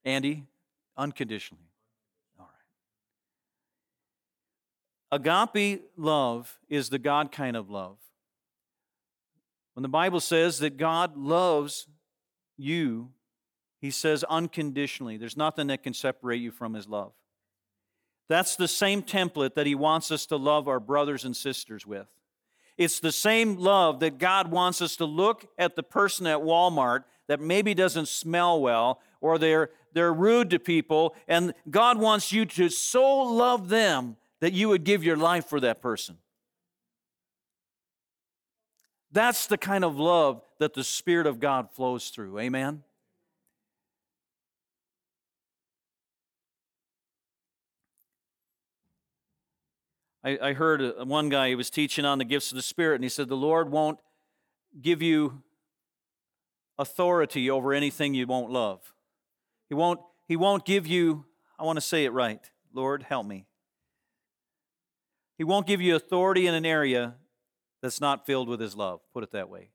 Andy, 0.05 0.45
unconditionally. 0.97 1.71
All 2.39 2.49
right. 5.13 5.47
Agape 5.57 5.83
love 5.97 6.59
is 6.69 6.89
the 6.89 6.99
God 6.99 7.33
kind 7.33 7.57
of 7.57 7.71
love. 7.71 7.99
When 9.75 9.83
the 9.83 9.89
Bible 9.89 10.21
says 10.21 10.59
that 10.59 10.77
God 10.77 11.17
loves 11.17 11.87
you, 12.57 13.11
he 13.81 13.91
says 13.91 14.25
unconditionally. 14.25 15.17
There's 15.17 15.37
nothing 15.37 15.69
that 15.69 15.83
can 15.83 15.95
separate 15.95 16.41
you 16.41 16.51
from 16.51 16.75
his 16.75 16.89
love. 16.89 17.13
That's 18.29 18.57
the 18.57 18.69
same 18.69 19.03
template 19.03 19.55
that 19.55 19.67
he 19.67 19.75
wants 19.75 20.11
us 20.11 20.27
to 20.27 20.37
love 20.37 20.69
our 20.69 20.81
brothers 20.81 21.25
and 21.25 21.37
sisters 21.37 21.87
with. 21.87 22.07
It's 22.79 23.01
the 23.01 23.13
same 23.13 23.57
love 23.57 24.01
that 24.01 24.19
God 24.19 24.51
wants 24.51 24.81
us 24.81 24.97
to 24.97 25.05
look 25.05 25.47
at 25.59 25.77
the 25.77 25.83
person 25.83 26.27
at 26.27 26.39
Walmart 26.39 27.05
that 27.29 27.41
maybe 27.41 27.75
doesn't 27.75 28.09
smell 28.09 28.61
well 28.61 29.01
or 29.23 29.39
they're, 29.39 29.71
they're 29.95 30.13
rude 30.13 30.51
to 30.51 30.59
people, 30.59 31.15
and 31.27 31.55
God 31.71 31.99
wants 31.99 32.33
you 32.33 32.45
to 32.45 32.69
so 32.69 33.23
love 33.23 33.71
them 33.71 34.17
that 34.41 34.53
you 34.53 34.69
would 34.69 34.85
give 34.85 35.03
your 35.03 35.17
life 35.17 35.47
for 35.47 35.61
that 35.61 35.81
person. 35.81 36.19
That's 39.13 39.47
the 39.47 39.59
kind 39.59 39.85
of 39.85 39.99
love 39.99 40.43
that 40.59 40.75
the 40.75 40.85
Spirit 40.85 41.27
of 41.27 41.39
God 41.39 41.71
flows 41.71 42.09
through. 42.09 42.39
Amen? 42.39 42.83
I, 50.25 50.39
I 50.41 50.53
heard 50.53 50.81
uh, 50.83 51.05
one 51.05 51.29
guy, 51.29 51.49
he 51.49 51.55
was 51.55 51.71
teaching 51.71 52.05
on 52.05 52.19
the 52.19 52.25
gifts 52.25 52.53
of 52.53 52.57
the 52.57 52.63
Spirit, 52.63 52.97
and 52.97 53.05
he 53.05 53.11
said, 53.11 53.29
The 53.29 53.37
Lord 53.37 53.71
won't 53.71 53.99
give 54.81 55.03
you 55.03 55.43
authority 56.79 57.51
over 57.51 57.73
anything 57.73 58.15
you 58.15 58.27
won't 58.27 58.51
love. 58.51 58.92
He 59.73 59.75
won't, 59.75 60.01
he 60.29 60.37
won't 60.37 60.67
give 60.67 60.87
you, 60.87 61.25
I 61.59 61.65
want 61.65 61.79
to 61.79 61.81
say 61.81 62.05
it 62.05 62.13
right. 62.13 62.39
Lord, 62.75 63.05
help 63.05 63.25
me. 63.25 63.47
He 65.39 65.45
won't 65.45 65.67
give 65.67 65.81
you 65.81 65.97
authority 65.97 66.47
in 66.47 66.53
an 66.53 66.67
area 66.67 67.15
that's 67.81 67.99
not 67.99 68.27
filled 68.27 68.51
with 68.51 68.61
His 68.61 68.77
love. 68.77 69.01
Put 69.15 69.25
it 69.25 69.33
that 69.33 69.49
way. 69.49 69.71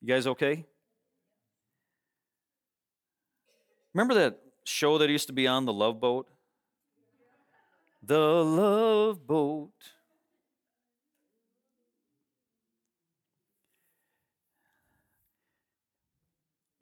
You 0.00 0.06
guys 0.06 0.28
okay? 0.28 0.64
Remember 3.92 4.14
that 4.14 4.38
show 4.62 4.96
that 4.98 5.10
used 5.10 5.26
to 5.26 5.32
be 5.32 5.48
on 5.48 5.64
the 5.64 5.72
Love 5.72 5.98
Boat? 5.98 6.28
The 8.00 8.16
love 8.16 9.26
boat. 9.26 9.72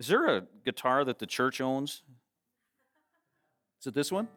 Is 0.00 0.06
there 0.06 0.26
a 0.26 0.42
guitar 0.64 1.04
that 1.04 1.18
the 1.18 1.26
church 1.26 1.60
owns? 1.60 2.02
Is 3.80 3.88
it 3.88 3.94
this 3.94 4.12
one? 4.12 4.28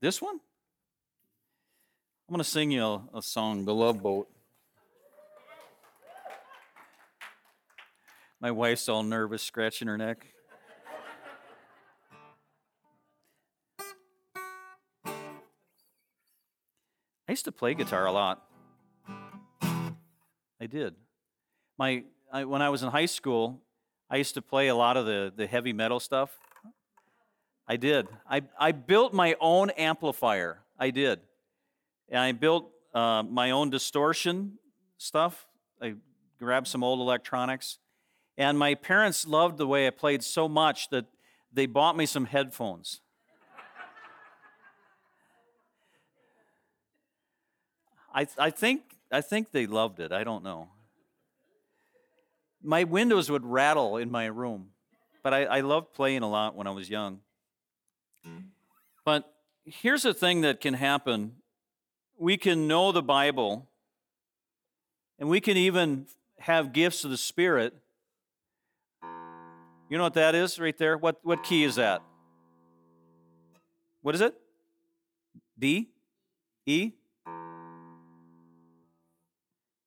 This 0.00 0.20
one? 0.20 0.38
I'm 2.28 2.32
going 2.32 2.38
to 2.38 2.44
sing 2.44 2.70
you 2.70 2.84
a, 2.84 3.02
a 3.14 3.22
song, 3.22 3.64
The 3.64 3.74
Love 3.74 4.02
Boat. 4.02 4.28
My 8.40 8.50
wife's 8.50 8.88
all 8.88 9.02
nervous, 9.02 9.42
scratching 9.42 9.88
her 9.88 9.96
neck. 9.96 10.26
I 17.28 17.32
used 17.32 17.46
to 17.46 17.52
play 17.52 17.74
guitar 17.74 18.04
a 18.06 18.12
lot. 18.12 18.42
I 19.62 20.66
did. 20.68 20.94
My 21.78 22.04
I, 22.32 22.44
when 22.44 22.60
I 22.60 22.70
was 22.70 22.82
in 22.82 22.90
high 22.90 23.06
school, 23.06 23.60
I 24.10 24.16
used 24.16 24.34
to 24.34 24.42
play 24.42 24.68
a 24.68 24.74
lot 24.74 24.96
of 24.96 25.06
the, 25.06 25.32
the 25.34 25.46
heavy 25.46 25.72
metal 25.72 26.00
stuff. 26.00 26.38
I 27.68 27.76
did. 27.76 28.08
I, 28.28 28.42
I 28.58 28.72
built 28.72 29.12
my 29.12 29.36
own 29.40 29.70
amplifier. 29.70 30.60
I 30.78 30.90
did. 30.90 31.20
And 32.08 32.20
I 32.20 32.32
built 32.32 32.70
uh, 32.94 33.22
my 33.24 33.50
own 33.50 33.70
distortion 33.70 34.58
stuff. 34.98 35.46
I 35.80 35.94
grabbed 36.38 36.68
some 36.68 36.84
old 36.84 37.00
electronics. 37.00 37.78
And 38.38 38.58
my 38.58 38.74
parents 38.74 39.26
loved 39.26 39.58
the 39.58 39.66
way 39.66 39.86
I 39.86 39.90
played 39.90 40.22
so 40.22 40.48
much 40.48 40.90
that 40.90 41.06
they 41.52 41.66
bought 41.66 41.96
me 41.96 42.06
some 42.06 42.26
headphones. 42.26 43.00
I, 48.14 48.26
I, 48.38 48.50
think, 48.50 48.82
I 49.10 49.20
think 49.20 49.52
they 49.52 49.66
loved 49.66 50.00
it. 50.00 50.12
I 50.12 50.24
don't 50.24 50.42
know 50.42 50.68
my 52.62 52.84
windows 52.84 53.30
would 53.30 53.44
rattle 53.44 53.96
in 53.96 54.10
my 54.10 54.26
room. 54.26 54.70
But 55.22 55.34
I, 55.34 55.44
I 55.44 55.60
loved 55.60 55.92
playing 55.92 56.22
a 56.22 56.30
lot 56.30 56.54
when 56.54 56.66
I 56.66 56.70
was 56.70 56.88
young. 56.88 57.20
But 59.04 59.32
here's 59.64 60.04
a 60.04 60.14
thing 60.14 60.42
that 60.42 60.60
can 60.60 60.74
happen 60.74 61.36
we 62.18 62.36
can 62.36 62.66
know 62.66 62.92
the 62.92 63.02
Bible, 63.02 63.68
and 65.18 65.28
we 65.28 65.40
can 65.40 65.56
even 65.56 66.06
have 66.38 66.72
gifts 66.72 67.04
of 67.04 67.10
the 67.10 67.16
Spirit. 67.16 67.74
You 69.88 69.98
know 69.98 70.04
what 70.04 70.14
that 70.14 70.34
is 70.34 70.58
right 70.58 70.76
there? 70.76 70.96
What, 70.96 71.20
what 71.22 71.44
key 71.44 71.62
is 71.64 71.76
that? 71.76 72.02
What 74.02 74.14
is 74.14 74.20
it? 74.20 74.34
D? 75.58 75.90
E? 76.64 76.92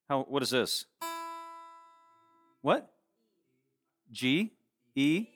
How, 0.08 0.23
what 0.27 0.43
is 0.43 0.51
this? 0.51 0.86
What? 2.62 2.91
G? 4.12 4.52
E? 4.95 5.28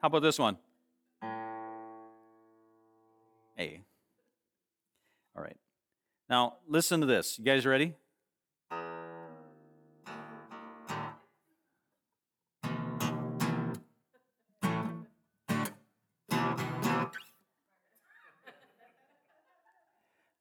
How 0.00 0.06
about 0.06 0.22
this 0.22 0.38
one? 0.38 0.56
A. 3.58 3.82
All 5.36 5.42
right. 5.42 5.56
Now, 6.30 6.58
listen 6.68 7.00
to 7.00 7.06
this. 7.06 7.36
You 7.38 7.44
guys 7.44 7.66
ready? 7.66 7.94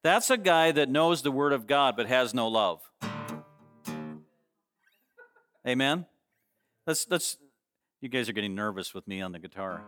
That's 0.08 0.30
a 0.30 0.38
guy 0.38 0.72
that 0.72 0.88
knows 0.88 1.22
the 1.22 1.32
Word 1.32 1.52
of 1.52 1.68
God 1.68 1.98
but 1.98 2.08
has 2.08 2.34
no 2.34 2.48
love. 2.48 2.80
Amen? 5.68 6.06
Let's, 6.86 7.06
let's, 7.10 7.36
you 8.00 8.08
guys 8.08 8.30
are 8.30 8.32
getting 8.32 8.56
nervous 8.56 8.94
with 8.94 9.06
me 9.06 9.20
on 9.20 9.34
the 9.34 9.40
guitar. 9.40 9.82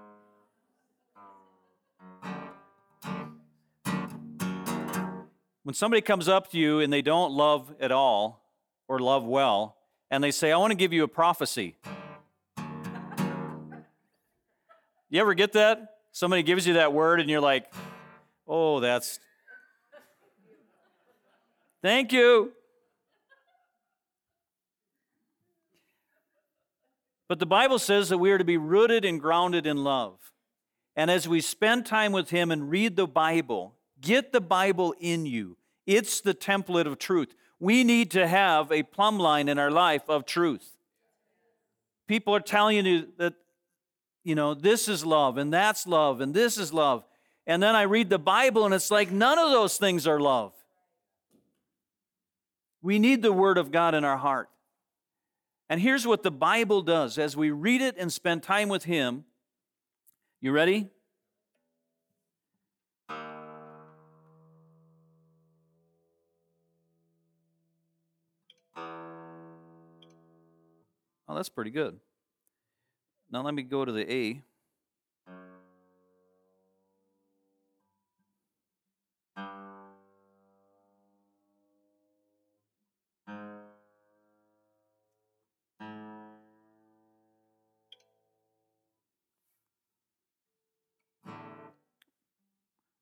When 5.64 5.74
somebody 5.74 6.02
comes 6.02 6.28
up 6.28 6.52
to 6.52 6.58
you 6.58 6.82
and 6.82 6.92
they 6.92 7.02
don't 7.02 7.32
love 7.32 7.74
at 7.80 7.94
all 7.94 8.44
or 8.90 9.00
love 9.00 9.24
well, 9.24 9.78
and 10.12 10.22
they 10.22 10.32
say, 10.32 10.52
I 10.52 10.58
want 10.58 10.72
to 10.72 10.78
give 10.78 10.92
you 10.92 11.06
a 11.06 11.08
prophecy. 11.08 11.78
You 15.10 15.22
ever 15.22 15.34
get 15.34 15.54
that? 15.54 15.96
Somebody 16.12 16.44
gives 16.44 16.68
you 16.68 16.74
that 16.74 16.92
word 16.92 17.22
and 17.22 17.30
you're 17.30 17.40
like, 17.40 17.72
oh, 18.46 18.82
that's 18.82 19.22
Thank 21.82 22.12
you. 22.12 22.52
But 27.30 27.40
the 27.40 27.46
Bible 27.46 27.80
says 27.80 28.10
that 28.10 28.18
we 28.18 28.32
are 28.32 28.38
to 28.38 28.44
be 28.44 28.58
rooted 28.58 29.06
and 29.06 29.22
grounded 29.22 29.68
in 29.68 29.84
love. 29.84 30.18
And 30.96 31.10
as 31.12 31.28
we 31.28 31.42
spend 31.42 31.86
time 31.86 32.12
with 32.12 32.32
Him 32.32 32.52
and 32.52 32.70
read 32.70 32.96
the 32.96 33.08
Bible, 33.08 33.76
get 34.02 34.34
the 34.34 34.42
Bible 34.42 34.96
in 35.00 35.26
you. 35.26 35.58
It's 35.86 36.22
the 36.22 36.34
template 36.34 36.88
of 36.88 36.98
truth. 36.98 37.36
We 37.60 37.84
need 37.84 38.12
to 38.12 38.28
have 38.28 38.72
a 38.72 38.84
plumb 38.84 39.20
line 39.20 39.48
in 39.48 39.60
our 39.60 39.72
life 39.72 40.10
of 40.10 40.26
truth. 40.26 40.78
People 42.08 42.36
are 42.36 42.42
telling 42.42 42.86
you 42.86 43.08
that, 43.18 43.36
you 44.24 44.34
know, 44.34 44.54
this 44.56 44.88
is 44.88 45.06
love 45.06 45.38
and 45.38 45.54
that's 45.54 45.86
love 45.86 46.22
and 46.22 46.34
this 46.34 46.58
is 46.58 46.74
love. 46.74 47.04
And 47.46 47.62
then 47.62 47.76
I 47.76 47.84
read 47.84 48.10
the 48.10 48.20
Bible 48.20 48.66
and 48.66 48.74
it's 48.74 48.92
like 48.92 49.12
none 49.12 49.38
of 49.38 49.52
those 49.52 49.78
things 49.78 50.08
are 50.08 50.20
love. 50.20 50.54
We 52.82 53.00
need 53.00 53.22
the 53.22 53.34
Word 53.34 53.58
of 53.58 53.72
God 53.72 53.94
in 53.94 54.04
our 54.04 54.18
heart. 54.18 54.50
And 55.70 55.80
here's 55.80 56.08
what 56.08 56.24
the 56.24 56.32
Bible 56.32 56.82
does 56.82 57.18
as 57.18 57.38
we 57.38 57.52
read 57.52 57.82
it 57.82 57.96
and 57.98 58.12
spend 58.12 58.42
time 58.42 58.70
with 58.70 58.86
Him. 58.86 59.26
You 60.42 60.52
ready? 60.52 60.90
Oh, 71.28 71.36
that's 71.36 71.50
pretty 71.50 71.70
good. 71.70 72.00
Now 73.32 73.44
let 73.44 73.54
me 73.54 73.62
go 73.62 73.86
to 73.86 73.92
the 73.92 74.12
A. 74.12 74.42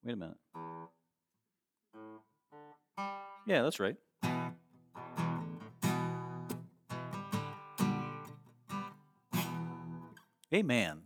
Wait 0.07 0.13
a 0.13 0.15
minute. 0.15 0.37
Yeah, 3.45 3.63
that's 3.63 3.77
right. 3.77 3.97
Amen. 10.53 11.01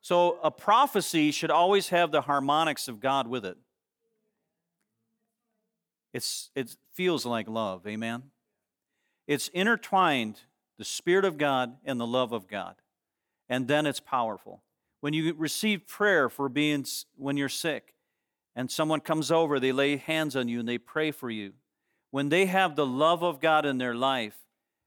So 0.00 0.40
a 0.42 0.50
prophecy 0.50 1.30
should 1.30 1.52
always 1.52 1.90
have 1.90 2.10
the 2.10 2.22
harmonics 2.22 2.88
of 2.88 2.98
God 2.98 3.28
with 3.28 3.44
it. 3.44 3.56
It's, 6.12 6.50
it 6.56 6.74
feels 6.92 7.24
like 7.24 7.48
love. 7.48 7.86
Amen. 7.86 8.24
It's 9.28 9.46
intertwined, 9.46 10.40
the 10.76 10.84
Spirit 10.84 11.24
of 11.24 11.38
God 11.38 11.76
and 11.84 12.00
the 12.00 12.06
love 12.06 12.32
of 12.32 12.48
God. 12.48 12.74
And 13.48 13.68
then 13.68 13.86
it's 13.86 14.00
powerful. 14.00 14.64
When 15.02 15.14
you 15.14 15.34
receive 15.34 15.88
prayer 15.88 16.28
for 16.28 16.48
being 16.48 16.86
when 17.16 17.36
you're 17.36 17.48
sick 17.48 17.92
and 18.54 18.70
someone 18.70 19.00
comes 19.00 19.32
over, 19.32 19.58
they 19.58 19.72
lay 19.72 19.96
hands 19.96 20.36
on 20.36 20.46
you 20.46 20.60
and 20.60 20.68
they 20.68 20.78
pray 20.78 21.10
for 21.10 21.28
you. 21.28 21.54
When 22.12 22.28
they 22.28 22.46
have 22.46 22.76
the 22.76 22.86
love 22.86 23.24
of 23.24 23.40
God 23.40 23.66
in 23.66 23.78
their 23.78 23.96
life 23.96 24.36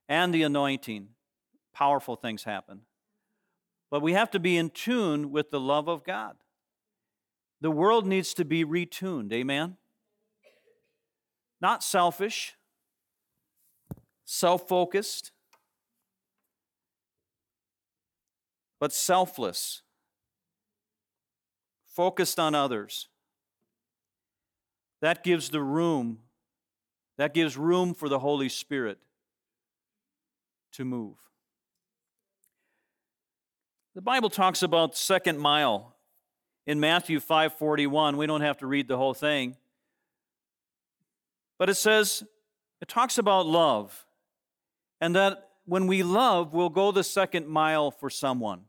and 0.08 0.32
the 0.32 0.42
anointing, 0.42 1.08
powerful 1.74 2.16
things 2.16 2.44
happen. 2.44 2.80
But 3.90 4.00
we 4.00 4.14
have 4.14 4.30
to 4.30 4.40
be 4.40 4.56
in 4.56 4.70
tune 4.70 5.32
with 5.32 5.50
the 5.50 5.60
love 5.60 5.86
of 5.86 6.02
God. 6.02 6.36
The 7.60 7.70
world 7.70 8.06
needs 8.06 8.32
to 8.34 8.44
be 8.46 8.64
retuned, 8.64 9.34
amen? 9.34 9.76
Not 11.60 11.84
selfish, 11.84 12.56
self 14.24 14.66
focused, 14.66 15.30
but 18.80 18.94
selfless 18.94 19.82
focused 21.96 22.38
on 22.38 22.54
others. 22.54 23.08
That 25.00 25.24
gives 25.24 25.48
the 25.48 25.62
room, 25.62 26.18
that 27.16 27.32
gives 27.32 27.56
room 27.56 27.94
for 27.94 28.10
the 28.10 28.18
Holy 28.18 28.50
Spirit 28.50 28.98
to 30.72 30.84
move. 30.84 31.16
The 33.94 34.02
Bible 34.02 34.28
talks 34.28 34.62
about 34.62 34.94
second 34.94 35.38
mile 35.38 35.96
in 36.66 36.78
Matthew 36.80 37.18
5:41. 37.18 38.18
We 38.18 38.26
don't 38.26 38.42
have 38.42 38.58
to 38.58 38.66
read 38.66 38.88
the 38.88 38.98
whole 38.98 39.14
thing. 39.14 39.56
But 41.58 41.70
it 41.70 41.76
says 41.76 42.22
it 42.82 42.88
talks 42.88 43.16
about 43.16 43.46
love 43.46 44.06
and 45.00 45.16
that 45.16 45.50
when 45.64 45.86
we 45.86 46.02
love, 46.02 46.52
we'll 46.52 46.68
go 46.68 46.92
the 46.92 47.02
second 47.02 47.48
mile 47.48 47.90
for 47.90 48.10
someone. 48.10 48.66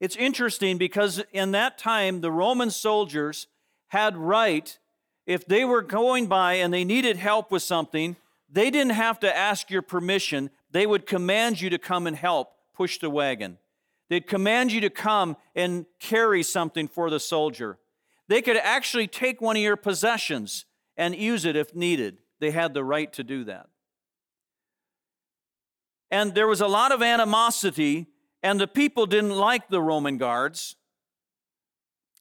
It's 0.00 0.16
interesting 0.16 0.78
because 0.78 1.22
in 1.32 1.52
that 1.52 1.78
time 1.78 2.20
the 2.20 2.30
Roman 2.30 2.70
soldiers 2.70 3.46
had 3.88 4.16
right 4.16 4.78
if 5.26 5.44
they 5.44 5.64
were 5.64 5.82
going 5.82 6.26
by 6.26 6.54
and 6.54 6.72
they 6.72 6.84
needed 6.84 7.16
help 7.16 7.50
with 7.50 7.62
something, 7.62 8.16
they 8.48 8.70
didn't 8.70 8.92
have 8.92 9.18
to 9.20 9.36
ask 9.36 9.70
your 9.70 9.82
permission. 9.82 10.50
They 10.70 10.86
would 10.86 11.06
command 11.06 11.60
you 11.60 11.68
to 11.70 11.78
come 11.78 12.06
and 12.06 12.16
help 12.16 12.52
push 12.74 12.98
the 12.98 13.10
wagon. 13.10 13.58
They'd 14.08 14.26
command 14.26 14.70
you 14.70 14.80
to 14.82 14.90
come 14.90 15.36
and 15.56 15.86
carry 15.98 16.44
something 16.44 16.86
for 16.86 17.10
the 17.10 17.18
soldier. 17.18 17.78
They 18.28 18.40
could 18.40 18.56
actually 18.56 19.08
take 19.08 19.40
one 19.40 19.56
of 19.56 19.62
your 19.62 19.76
possessions 19.76 20.64
and 20.96 21.14
use 21.14 21.44
it 21.44 21.56
if 21.56 21.74
needed. 21.74 22.18
They 22.38 22.52
had 22.52 22.72
the 22.72 22.84
right 22.84 23.12
to 23.14 23.24
do 23.24 23.44
that. 23.44 23.66
And 26.10 26.34
there 26.34 26.46
was 26.46 26.60
a 26.60 26.68
lot 26.68 26.92
of 26.92 27.02
animosity, 27.02 28.06
and 28.46 28.60
the 28.60 28.68
people 28.68 29.06
didn't 29.06 29.34
like 29.34 29.68
the 29.70 29.82
Roman 29.82 30.18
guards. 30.18 30.76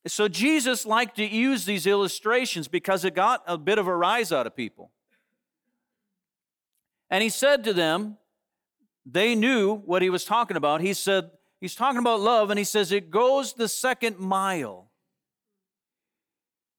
So 0.07 0.27
Jesus 0.27 0.83
liked 0.83 1.17
to 1.17 1.23
use 1.23 1.65
these 1.65 1.85
illustrations 1.85 2.67
because 2.67 3.05
it 3.05 3.13
got 3.13 3.43
a 3.45 3.59
bit 3.59 3.77
of 3.77 3.85
a 3.85 3.95
rise 3.95 4.31
out 4.31 4.47
of 4.47 4.55
people. 4.55 4.89
And 7.11 7.21
he 7.21 7.29
said 7.29 7.63
to 7.65 7.73
them, 7.73 8.17
they 9.05 9.35
knew 9.35 9.75
what 9.75 10.01
he 10.01 10.09
was 10.09 10.25
talking 10.25 10.57
about. 10.57 10.81
He 10.81 10.95
said, 10.95 11.29
he's 11.61 11.75
talking 11.75 11.99
about 11.99 12.21
love, 12.21 12.49
and 12.49 12.57
he 12.57 12.65
says, 12.65 12.91
it 12.91 13.11
goes 13.11 13.53
the 13.53 13.67
second 13.67 14.17
mile. 14.17 14.89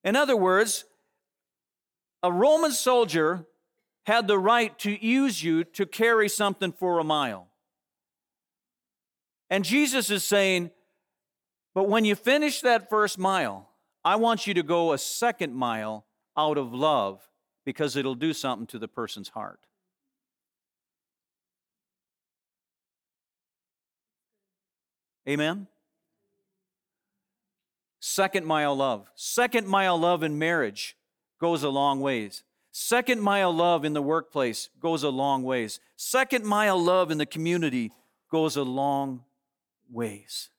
In 0.03 0.17
other 0.17 0.35
words, 0.35 0.83
a 2.21 2.33
Roman 2.33 2.71
soldier 2.73 3.45
had 4.05 4.27
the 4.27 4.37
right 4.37 4.77
to 4.79 4.91
use 5.05 5.41
you 5.41 5.63
to 5.63 5.85
carry 5.85 6.27
something 6.27 6.73
for 6.73 6.99
a 6.99 7.05
mile. 7.05 7.47
And 9.49 9.63
Jesus 9.63 10.09
is 10.09 10.23
saying, 10.23 10.71
but 11.73 11.87
when 11.87 12.05
you 12.05 12.15
finish 12.15 12.61
that 12.61 12.89
first 12.89 13.17
mile, 13.17 13.69
I 14.03 14.15
want 14.15 14.47
you 14.47 14.53
to 14.55 14.63
go 14.63 14.93
a 14.93 14.97
second 14.97 15.53
mile 15.53 16.05
out 16.35 16.57
of 16.57 16.73
love 16.73 17.27
because 17.65 17.95
it'll 17.95 18.15
do 18.15 18.33
something 18.33 18.67
to 18.67 18.79
the 18.79 18.87
person's 18.87 19.29
heart. 19.29 19.59
Amen? 25.27 25.67
Second 27.99 28.45
mile 28.45 28.75
love. 28.75 29.11
Second 29.15 29.67
mile 29.67 29.99
love 29.99 30.23
in 30.23 30.39
marriage 30.39 30.95
goes 31.39 31.63
a 31.63 31.69
long 31.69 31.99
ways. 31.99 32.43
Second 32.71 33.21
mile 33.21 33.53
love 33.53 33.83
in 33.83 33.93
the 33.93 34.01
workplace 34.01 34.69
goes 34.79 35.03
a 35.03 35.09
long 35.09 35.43
ways. 35.43 35.79
Second 35.95 36.45
mile 36.45 36.81
love 36.81 37.11
in 37.11 37.17
the 37.17 37.25
community 37.25 37.91
goes 38.31 38.55
a 38.55 38.63
long 38.63 39.25
ways. 39.91 40.49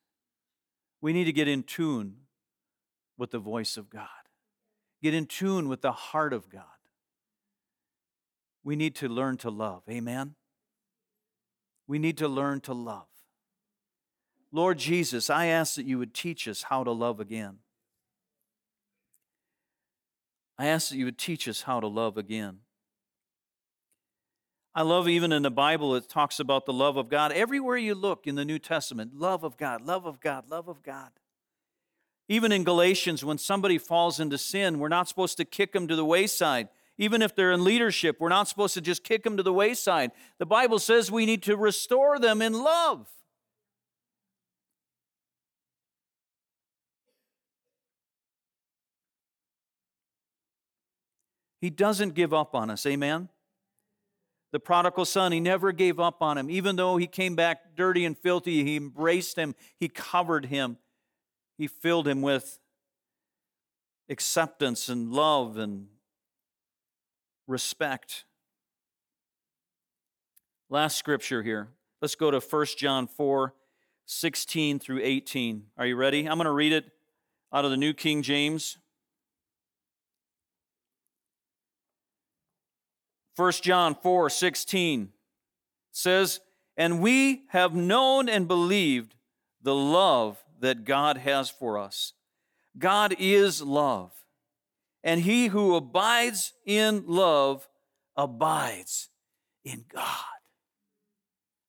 We 1.00 1.12
need 1.12 1.24
to 1.24 1.32
get 1.32 1.48
in 1.48 1.62
tune 1.62 2.16
with 3.16 3.30
the 3.30 3.38
voice 3.38 3.76
of 3.76 3.90
God, 3.90 4.08
get 5.02 5.14
in 5.14 5.26
tune 5.26 5.68
with 5.68 5.82
the 5.82 5.92
heart 5.92 6.32
of 6.32 6.48
God. 6.48 6.62
We 8.64 8.76
need 8.76 8.94
to 8.96 9.08
learn 9.08 9.36
to 9.38 9.50
love. 9.50 9.82
Amen? 9.88 10.34
We 11.86 11.98
need 11.98 12.18
to 12.18 12.28
learn 12.28 12.60
to 12.62 12.74
love. 12.74 13.06
Lord 14.52 14.78
Jesus, 14.78 15.30
I 15.30 15.46
ask 15.46 15.74
that 15.76 15.86
you 15.86 15.98
would 15.98 16.14
teach 16.14 16.48
us 16.48 16.64
how 16.64 16.84
to 16.84 16.90
love 16.90 17.20
again. 17.20 17.58
I 20.58 20.66
ask 20.66 20.90
that 20.90 20.96
you 20.96 21.04
would 21.04 21.18
teach 21.18 21.46
us 21.46 21.62
how 21.62 21.80
to 21.80 21.86
love 21.86 22.16
again. 22.16 22.60
I 24.78 24.82
love 24.82 25.08
even 25.08 25.32
in 25.32 25.42
the 25.42 25.50
Bible, 25.50 25.96
it 25.96 26.08
talks 26.08 26.38
about 26.38 26.64
the 26.64 26.72
love 26.72 26.96
of 26.96 27.08
God. 27.08 27.32
Everywhere 27.32 27.76
you 27.76 27.96
look 27.96 28.28
in 28.28 28.36
the 28.36 28.44
New 28.44 28.60
Testament, 28.60 29.12
love 29.12 29.42
of 29.42 29.56
God, 29.56 29.84
love 29.84 30.06
of 30.06 30.20
God, 30.20 30.48
love 30.48 30.68
of 30.68 30.84
God. 30.84 31.10
Even 32.28 32.52
in 32.52 32.62
Galatians, 32.62 33.24
when 33.24 33.38
somebody 33.38 33.76
falls 33.76 34.20
into 34.20 34.38
sin, 34.38 34.78
we're 34.78 34.86
not 34.86 35.08
supposed 35.08 35.36
to 35.38 35.44
kick 35.44 35.72
them 35.72 35.88
to 35.88 35.96
the 35.96 36.04
wayside. 36.04 36.68
Even 36.96 37.22
if 37.22 37.34
they're 37.34 37.50
in 37.50 37.64
leadership, 37.64 38.18
we're 38.20 38.28
not 38.28 38.46
supposed 38.46 38.72
to 38.74 38.80
just 38.80 39.02
kick 39.02 39.24
them 39.24 39.36
to 39.36 39.42
the 39.42 39.52
wayside. 39.52 40.12
The 40.38 40.46
Bible 40.46 40.78
says 40.78 41.10
we 41.10 41.26
need 41.26 41.42
to 41.42 41.56
restore 41.56 42.20
them 42.20 42.40
in 42.40 42.52
love. 42.52 43.08
He 51.60 51.68
doesn't 51.68 52.14
give 52.14 52.32
up 52.32 52.54
on 52.54 52.70
us. 52.70 52.86
Amen? 52.86 53.28
The 54.51 54.61
prodigal 54.61 55.05
son, 55.05 55.32
he 55.32 55.40
never 55.40 55.72
gave 55.72 56.01
up 56.01 56.22
on 56.22 56.38
him. 56.38 56.51
Even 56.51 56.76
though 56.76 56.96
he 56.96 57.07
came 57.07 57.36
back 57.36 57.76
dirty 57.76 58.05
and 58.05 58.16
filthy, 58.16 58.64
he 58.64 58.76
embraced 58.76 59.36
him, 59.36 59.55
he 59.76 59.88
covered 59.88 60.46
him, 60.46 60.78
he 61.59 61.66
filled 61.66 62.09
him 62.09 62.22
with 62.22 62.59
acceptance 64.09 64.88
and 64.88 65.12
love 65.12 65.59
and 65.59 65.88
respect. 67.46 68.24
Last 70.70 70.96
scripture 70.96 71.42
here. 71.42 71.68
Let's 72.01 72.14
go 72.14 72.30
to 72.30 72.40
1 72.40 72.66
John 72.76 73.07
4 73.07 73.55
16 74.07 74.78
through 74.78 75.01
18. 75.03 75.64
Are 75.76 75.84
you 75.84 75.94
ready? 75.94 76.26
I'm 76.26 76.38
going 76.38 76.46
to 76.46 76.53
read 76.53 76.72
it 76.72 76.90
out 77.53 77.66
of 77.66 77.70
the 77.70 77.76
New 77.76 77.92
King 77.92 78.22
James. 78.22 78.78
1 83.39 83.53
John 83.62 83.95
4 83.95 84.30
16 84.30 85.11
says, 85.93 86.41
And 86.76 87.01
we 87.01 87.45
have 87.51 87.72
known 87.72 88.28
and 88.28 88.49
believed 88.49 89.14
the 89.62 89.76
love 89.76 90.43
that 90.59 90.84
God 90.84 91.18
has 91.18 91.49
for 91.49 91.78
us. 91.78 92.14
God 92.76 93.14
is 93.16 93.62
love, 93.62 94.11
and 95.05 95.20
he 95.20 95.47
who 95.47 95.76
abides 95.76 96.53
in 96.66 97.05
love 97.07 97.68
abides 98.16 99.09
in 99.64 99.84
God. 99.89 100.05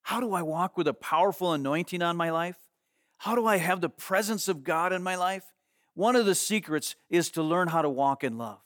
How 0.01 0.19
do 0.19 0.33
I 0.33 0.41
walk 0.41 0.75
with 0.75 0.87
a 0.87 0.93
powerful 0.95 1.53
anointing 1.53 2.01
on 2.01 2.17
my 2.17 2.31
life? 2.31 2.57
How 3.19 3.35
do 3.35 3.45
I 3.45 3.57
have 3.57 3.79
the 3.79 3.89
presence 3.89 4.47
of 4.47 4.63
God 4.63 4.91
in 4.91 5.03
my 5.03 5.15
life? 5.15 5.43
One 5.93 6.15
of 6.15 6.25
the 6.25 6.33
secrets 6.33 6.95
is 7.11 7.29
to 7.31 7.43
learn 7.43 7.67
how 7.67 7.83
to 7.83 7.89
walk 7.89 8.23
in 8.23 8.39
love 8.39 8.59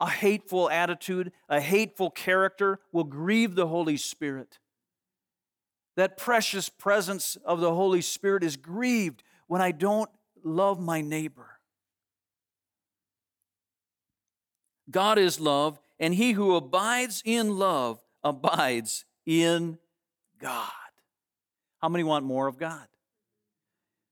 a 0.00 0.08
hateful 0.08 0.70
attitude, 0.70 1.32
a 1.48 1.60
hateful 1.60 2.10
character 2.10 2.80
will 2.90 3.04
grieve 3.04 3.54
the 3.54 3.66
Holy 3.66 3.96
Spirit. 3.96 4.58
That 5.96 6.16
precious 6.16 6.68
presence 6.68 7.36
of 7.44 7.60
the 7.60 7.74
Holy 7.74 8.00
Spirit 8.00 8.42
is 8.42 8.56
grieved 8.56 9.22
when 9.46 9.60
I 9.60 9.72
don't 9.72 10.08
love 10.42 10.80
my 10.80 11.02
neighbor. 11.02 11.58
God 14.90 15.18
is 15.18 15.38
love, 15.38 15.78
and 15.98 16.14
he 16.14 16.32
who 16.32 16.56
abides 16.56 17.22
in 17.24 17.58
love 17.58 18.00
abides 18.24 19.04
in 19.26 19.78
God. 20.40 20.70
How 21.78 21.88
many 21.88 22.04
want 22.04 22.24
more 22.24 22.46
of 22.46 22.58
God? 22.58 22.86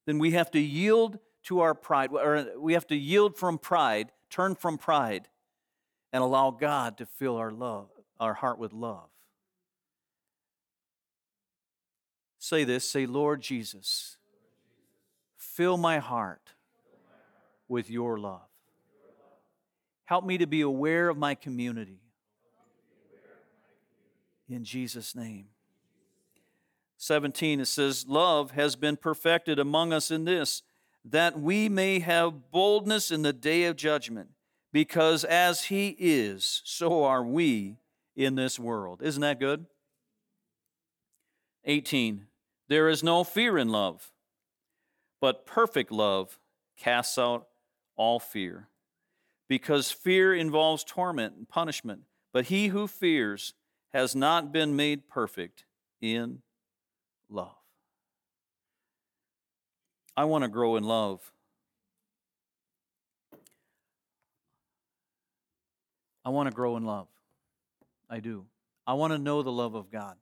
Then 0.06 0.18
we 0.18 0.32
have 0.32 0.50
to 0.52 0.60
yield 0.60 1.18
to 1.44 1.60
our 1.60 1.74
pride, 1.74 2.10
or 2.12 2.46
we 2.58 2.74
have 2.74 2.86
to 2.88 2.96
yield 2.96 3.36
from 3.36 3.58
pride, 3.58 4.12
turn 4.30 4.54
from 4.54 4.78
pride, 4.78 5.28
and 6.12 6.22
allow 6.22 6.50
God 6.50 6.98
to 6.98 7.06
fill 7.06 7.36
our 7.36 7.50
love, 7.50 7.88
our 8.18 8.34
heart 8.34 8.58
with 8.58 8.72
love. 8.72 9.08
Say 12.38 12.64
this, 12.64 12.88
say, 12.88 13.06
Lord 13.06 13.42
Jesus, 13.42 14.16
fill 15.36 15.76
my 15.76 15.98
heart 15.98 16.52
with 17.68 17.90
your 17.90 18.18
love. 18.18 18.40
Help 20.04 20.24
me 20.24 20.38
to 20.38 20.46
be 20.46 20.62
aware 20.62 21.08
of 21.08 21.18
my 21.18 21.34
community. 21.34 22.00
In 24.48 24.64
Jesus' 24.64 25.14
name. 25.14 25.48
17, 26.96 27.60
it 27.60 27.66
says, 27.66 28.06
Love 28.08 28.52
has 28.52 28.74
been 28.74 28.96
perfected 28.96 29.58
among 29.58 29.92
us 29.92 30.10
in 30.10 30.24
this, 30.24 30.62
that 31.04 31.38
we 31.38 31.68
may 31.68 32.00
have 32.00 32.50
boldness 32.50 33.10
in 33.10 33.22
the 33.22 33.32
day 33.32 33.64
of 33.64 33.76
judgment 33.76 34.30
because 34.72 35.24
as 35.24 35.64
he 35.64 35.96
is, 35.98 36.62
so 36.64 37.04
are 37.04 37.24
we 37.24 37.78
in 38.16 38.34
this 38.34 38.58
world. 38.58 39.00
Isn't 39.02 39.22
that 39.22 39.40
good? 39.40 39.66
18. 41.64 42.26
There 42.68 42.88
is 42.88 43.02
no 43.02 43.24
fear 43.24 43.56
in 43.56 43.68
love, 43.68 44.10
but 45.20 45.46
perfect 45.46 45.90
love 45.92 46.38
casts 46.76 47.16
out 47.16 47.46
all 47.96 48.18
fear. 48.18 48.68
Because 49.48 49.90
fear 49.90 50.34
involves 50.34 50.84
torment 50.84 51.34
and 51.36 51.48
punishment, 51.48 52.02
but 52.32 52.46
he 52.46 52.68
who 52.68 52.86
fears 52.86 53.54
has 53.92 54.14
not 54.14 54.52
been 54.52 54.76
made 54.76 55.08
perfect 55.08 55.64
in 56.00 56.42
love. 57.30 57.54
I 60.16 60.24
want 60.24 60.42
to 60.42 60.48
grow 60.48 60.76
in 60.76 60.84
love. 60.84 61.32
I 66.28 66.30
want 66.30 66.46
to 66.46 66.54
grow 66.54 66.76
in 66.76 66.84
love. 66.84 67.08
I 68.10 68.20
do. 68.20 68.44
I 68.86 68.92
want 68.92 69.14
to 69.14 69.18
know 69.18 69.42
the 69.42 69.50
love 69.50 69.74
of 69.74 69.90
God. 69.90 70.14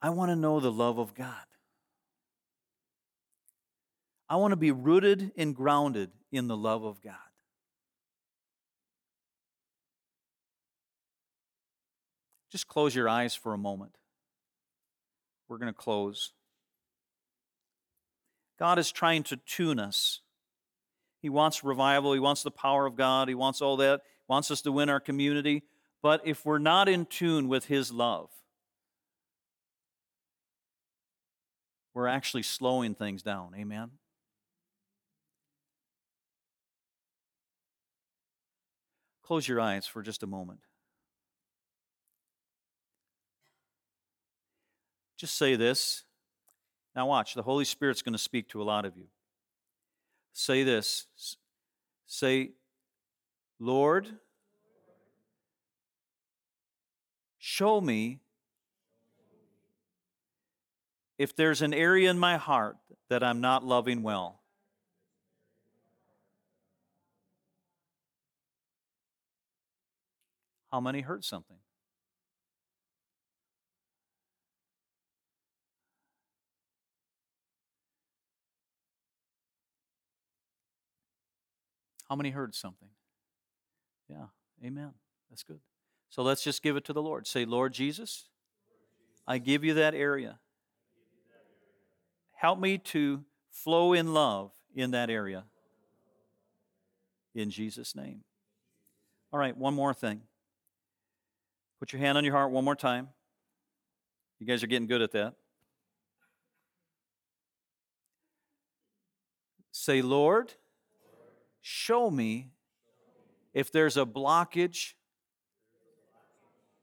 I 0.00 0.08
want 0.08 0.30
to 0.30 0.36
know 0.36 0.58
the 0.58 0.72
love 0.72 0.96
of 0.96 1.14
God. 1.14 1.34
I 4.26 4.36
want 4.36 4.52
to 4.52 4.56
be 4.56 4.70
rooted 4.70 5.32
and 5.36 5.54
grounded 5.54 6.12
in 6.32 6.48
the 6.48 6.56
love 6.56 6.82
of 6.82 7.02
God. 7.02 7.14
Just 12.50 12.68
close 12.68 12.94
your 12.94 13.06
eyes 13.06 13.34
for 13.34 13.52
a 13.52 13.58
moment. 13.58 13.98
We're 15.46 15.58
going 15.58 15.74
to 15.74 15.78
close. 15.78 16.32
God 18.58 18.78
is 18.78 18.90
trying 18.90 19.24
to 19.24 19.36
tune 19.36 19.78
us. 19.78 20.22
He 21.26 21.30
wants 21.30 21.64
revival. 21.64 22.12
He 22.12 22.20
wants 22.20 22.44
the 22.44 22.52
power 22.52 22.86
of 22.86 22.94
God. 22.94 23.26
He 23.26 23.34
wants 23.34 23.60
all 23.60 23.76
that. 23.78 24.02
He 24.04 24.24
wants 24.28 24.52
us 24.52 24.60
to 24.60 24.70
win 24.70 24.88
our 24.88 25.00
community. 25.00 25.64
But 26.00 26.20
if 26.24 26.46
we're 26.46 26.58
not 26.58 26.88
in 26.88 27.04
tune 27.04 27.48
with 27.48 27.64
His 27.64 27.90
love, 27.90 28.30
we're 31.94 32.06
actually 32.06 32.44
slowing 32.44 32.94
things 32.94 33.24
down. 33.24 33.54
Amen? 33.58 33.90
Close 39.24 39.48
your 39.48 39.60
eyes 39.60 39.84
for 39.84 40.00
just 40.00 40.22
a 40.22 40.28
moment. 40.28 40.60
Just 45.16 45.36
say 45.36 45.56
this. 45.56 46.04
Now, 46.94 47.08
watch, 47.08 47.34
the 47.34 47.42
Holy 47.42 47.64
Spirit's 47.64 48.02
going 48.02 48.12
to 48.12 48.18
speak 48.18 48.48
to 48.50 48.62
a 48.62 48.64
lot 48.64 48.84
of 48.84 48.96
you. 48.96 49.08
Say 50.38 50.64
this. 50.64 51.06
Say, 52.06 52.50
Lord, 53.58 54.06
show 57.38 57.80
me 57.80 58.20
if 61.16 61.34
there's 61.34 61.62
an 61.62 61.72
area 61.72 62.10
in 62.10 62.18
my 62.18 62.36
heart 62.36 62.76
that 63.08 63.24
I'm 63.24 63.40
not 63.40 63.64
loving 63.64 64.02
well. 64.02 64.42
How 70.70 70.80
many 70.80 71.00
hurt 71.00 71.24
something? 71.24 71.55
How 82.08 82.16
many 82.16 82.30
heard 82.30 82.54
something? 82.54 82.88
Yeah, 84.08 84.26
amen. 84.64 84.92
That's 85.30 85.42
good. 85.42 85.60
So 86.08 86.22
let's 86.22 86.42
just 86.42 86.62
give 86.62 86.76
it 86.76 86.84
to 86.84 86.92
the 86.92 87.02
Lord. 87.02 87.26
Say, 87.26 87.44
Lord 87.44 87.72
Jesus, 87.72 88.28
I 89.26 89.38
give 89.38 89.64
you 89.64 89.74
that 89.74 89.94
area. 89.94 90.38
Help 92.34 92.60
me 92.60 92.78
to 92.78 93.24
flow 93.50 93.92
in 93.92 94.14
love 94.14 94.52
in 94.74 94.92
that 94.92 95.10
area. 95.10 95.44
In 97.34 97.50
Jesus' 97.50 97.94
name. 97.94 98.22
All 99.32 99.40
right, 99.40 99.56
one 99.56 99.74
more 99.74 99.92
thing. 99.92 100.22
Put 101.80 101.92
your 101.92 102.00
hand 102.00 102.16
on 102.16 102.24
your 102.24 102.34
heart 102.34 102.52
one 102.52 102.64
more 102.64 102.76
time. 102.76 103.08
You 104.38 104.46
guys 104.46 104.62
are 104.62 104.66
getting 104.66 104.86
good 104.86 105.02
at 105.02 105.12
that. 105.12 105.34
Say, 109.72 110.02
Lord, 110.02 110.54
show 111.66 112.08
me 112.08 112.52
if 113.52 113.72
there's 113.72 113.96
a 113.96 114.06
blockage 114.06 114.92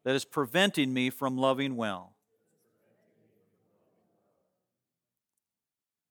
that 0.03 0.13
is 0.13 0.25
preventing 0.25 0.93
me 0.93 1.09
from 1.09 1.37
loving 1.37 1.77
well. 1.77 2.15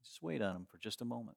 Just 0.03 0.23
wait 0.23 0.41
on 0.41 0.57
him 0.57 0.67
for 0.71 0.79
just 0.79 1.03
a 1.03 1.05
moment. 1.05 1.37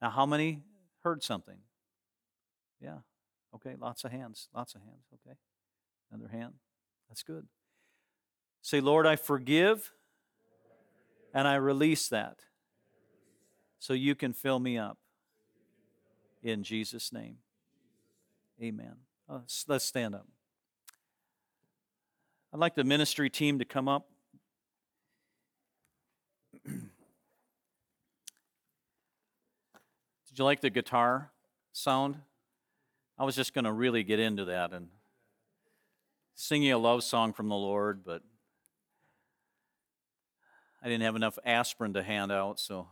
Now, 0.00 0.10
how 0.10 0.26
many 0.26 0.64
heard 1.04 1.22
something? 1.22 1.58
Yeah. 2.80 2.98
Okay, 3.54 3.76
lots 3.78 4.02
of 4.02 4.10
hands. 4.10 4.48
Lots 4.52 4.74
of 4.74 4.80
hands. 4.80 5.06
Okay. 5.14 5.36
Another 6.10 6.32
hand. 6.32 6.54
That's 7.08 7.22
good. 7.22 7.46
Say, 8.60 8.80
Lord, 8.80 9.06
I 9.06 9.14
forgive 9.14 9.92
and 11.32 11.46
I 11.46 11.54
release 11.54 12.08
that 12.08 12.40
so 13.82 13.94
you 13.94 14.14
can 14.14 14.32
fill 14.32 14.60
me 14.60 14.78
up. 14.78 14.96
In 16.40 16.62
Jesus' 16.62 17.12
name. 17.12 17.38
Amen. 18.62 18.94
Uh, 19.28 19.40
let's 19.66 19.84
stand 19.84 20.14
up. 20.14 20.24
I'd 22.54 22.60
like 22.60 22.76
the 22.76 22.84
ministry 22.84 23.28
team 23.28 23.58
to 23.58 23.64
come 23.64 23.88
up. 23.88 24.06
Did 26.64 26.78
you 30.36 30.44
like 30.44 30.60
the 30.60 30.70
guitar 30.70 31.32
sound? 31.72 32.20
I 33.18 33.24
was 33.24 33.34
just 33.34 33.52
going 33.52 33.64
to 33.64 33.72
really 33.72 34.04
get 34.04 34.20
into 34.20 34.44
that 34.44 34.72
and 34.72 34.90
sing 36.36 36.62
you 36.62 36.76
a 36.76 36.78
love 36.78 37.02
song 37.02 37.32
from 37.32 37.48
the 37.48 37.56
Lord, 37.56 38.04
but 38.04 38.22
I 40.80 40.86
didn't 40.86 41.02
have 41.02 41.16
enough 41.16 41.36
aspirin 41.44 41.94
to 41.94 42.04
hand 42.04 42.30
out, 42.30 42.60
so. 42.60 42.86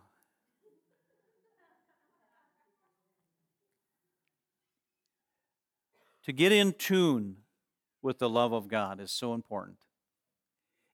To 6.30 6.34
get 6.34 6.52
in 6.52 6.74
tune 6.74 7.38
with 8.02 8.20
the 8.20 8.30
love 8.30 8.52
of 8.52 8.68
God 8.68 9.00
is 9.00 9.10
so 9.10 9.34
important. 9.34 9.78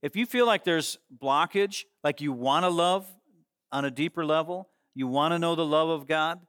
If 0.01 0.17
you 0.17 0.25
feel 0.25 0.47
like 0.47 0.65
there's 0.65 0.97
blockage, 1.15 1.85
like 2.03 2.23
you 2.23 2.33
want 2.33 2.65
to 2.65 2.71
love 2.71 3.07
on 3.71 3.85
a 3.85 3.91
deeper 3.91 4.25
level, 4.25 4.71
you 4.95 5.07
want 5.07 5.33
to 5.33 5.39
know 5.39 5.55
the 5.55 5.67
love 5.67 5.91
of 5.91 6.07
God, 6.07 6.41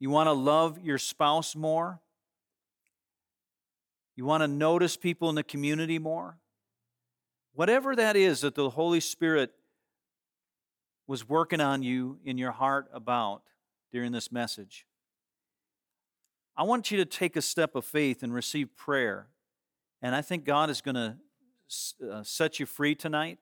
you 0.00 0.10
want 0.10 0.26
to 0.26 0.32
love 0.32 0.80
your 0.82 0.98
spouse 0.98 1.54
more, 1.54 2.00
you 4.16 4.24
want 4.24 4.42
to 4.42 4.48
notice 4.48 4.96
people 4.96 5.28
in 5.28 5.36
the 5.36 5.44
community 5.44 6.00
more, 6.00 6.40
whatever 7.52 7.94
that 7.94 8.16
is 8.16 8.40
that 8.40 8.56
the 8.56 8.70
Holy 8.70 8.98
Spirit 8.98 9.52
was 11.06 11.28
working 11.28 11.60
on 11.60 11.84
you 11.84 12.18
in 12.24 12.38
your 12.38 12.50
heart 12.50 12.88
about 12.92 13.42
during 13.92 14.10
this 14.10 14.32
message, 14.32 14.84
I 16.58 16.64
want 16.64 16.90
you 16.90 16.96
to 16.98 17.04
take 17.04 17.36
a 17.36 17.42
step 17.42 17.76
of 17.76 17.84
faith 17.84 18.24
and 18.24 18.34
receive 18.34 18.76
prayer. 18.76 19.28
And 20.02 20.12
I 20.12 20.22
think 20.22 20.44
God 20.44 20.70
is 20.70 20.80
going 20.80 20.96
to 20.96 21.16
uh, 22.10 22.24
set 22.24 22.58
you 22.58 22.66
free 22.66 22.96
tonight. 22.96 23.38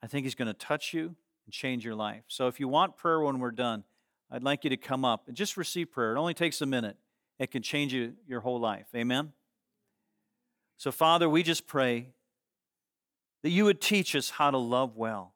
I 0.00 0.06
think 0.06 0.22
He's 0.22 0.36
going 0.36 0.46
to 0.46 0.54
touch 0.54 0.94
you 0.94 1.16
and 1.46 1.52
change 1.52 1.84
your 1.84 1.96
life. 1.96 2.22
So 2.28 2.46
if 2.46 2.60
you 2.60 2.68
want 2.68 2.96
prayer 2.96 3.20
when 3.20 3.40
we're 3.40 3.50
done, 3.50 3.82
I'd 4.30 4.44
like 4.44 4.62
you 4.62 4.70
to 4.70 4.76
come 4.76 5.04
up 5.04 5.26
and 5.26 5.36
just 5.36 5.56
receive 5.56 5.90
prayer. 5.90 6.14
It 6.14 6.18
only 6.18 6.32
takes 6.34 6.60
a 6.60 6.66
minute. 6.66 6.96
It 7.40 7.50
can 7.50 7.62
change 7.62 7.92
you 7.92 8.12
your 8.28 8.40
whole 8.40 8.60
life. 8.60 8.86
Amen. 8.94 9.32
So 10.76 10.92
Father, 10.92 11.28
we 11.28 11.42
just 11.42 11.66
pray 11.66 12.10
that 13.42 13.50
you 13.50 13.64
would 13.64 13.80
teach 13.80 14.14
us 14.14 14.30
how 14.30 14.52
to 14.52 14.58
love 14.58 14.96
well. 14.96 15.34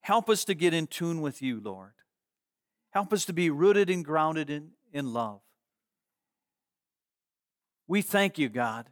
Help 0.00 0.28
us 0.28 0.44
to 0.46 0.54
get 0.54 0.74
in 0.74 0.88
tune 0.88 1.20
with 1.20 1.42
you, 1.42 1.60
Lord. 1.60 1.92
Help 2.90 3.12
us 3.12 3.24
to 3.26 3.32
be 3.32 3.50
rooted 3.50 3.90
and 3.90 4.04
grounded 4.04 4.50
in, 4.50 4.70
in 4.92 5.12
love. 5.12 5.40
We 7.88 8.02
thank 8.02 8.38
you, 8.38 8.48
God, 8.48 8.86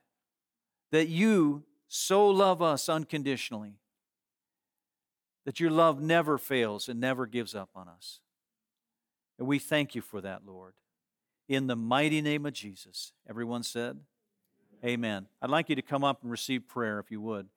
that 0.93 1.09
you 1.09 1.65
so 1.89 2.29
love 2.29 2.63
us 2.63 2.89
unconditionally, 2.89 3.75
that 5.45 5.61
your 5.61 5.71
love 5.71 6.01
never 6.01 6.39
fails 6.39 6.89
and 6.89 7.01
never 7.01 7.27
gives 7.27 7.55
up 7.55 7.71
on 7.75 7.89
us. 7.89 8.21
And 9.39 9.49
we 9.49 9.59
thank 9.59 9.95
you 9.95 10.01
for 10.01 10.21
that, 10.21 10.43
Lord. 10.47 10.75
In 11.49 11.67
the 11.67 11.77
mighty 11.77 12.23
name 12.23 12.47
of 12.47 12.53
Jesus. 12.53 13.13
Everyone 13.29 13.63
said, 13.63 13.99
Amen. 14.85 15.27
I'd 15.41 15.51
like 15.51 15.69
you 15.69 15.77
to 15.77 15.83
come 15.83 16.05
up 16.05 16.23
and 16.23 16.31
receive 16.31 16.69
prayer 16.69 16.99
if 16.99 17.11
you 17.11 17.21
would. 17.21 17.49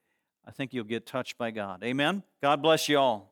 I 0.45 0.51
think 0.51 0.73
you'll 0.73 0.85
get 0.85 1.05
touched 1.05 1.37
by 1.37 1.51
God. 1.51 1.83
Amen. 1.83 2.23
God 2.41 2.61
bless 2.61 2.87
you 2.87 2.97
all. 2.97 3.25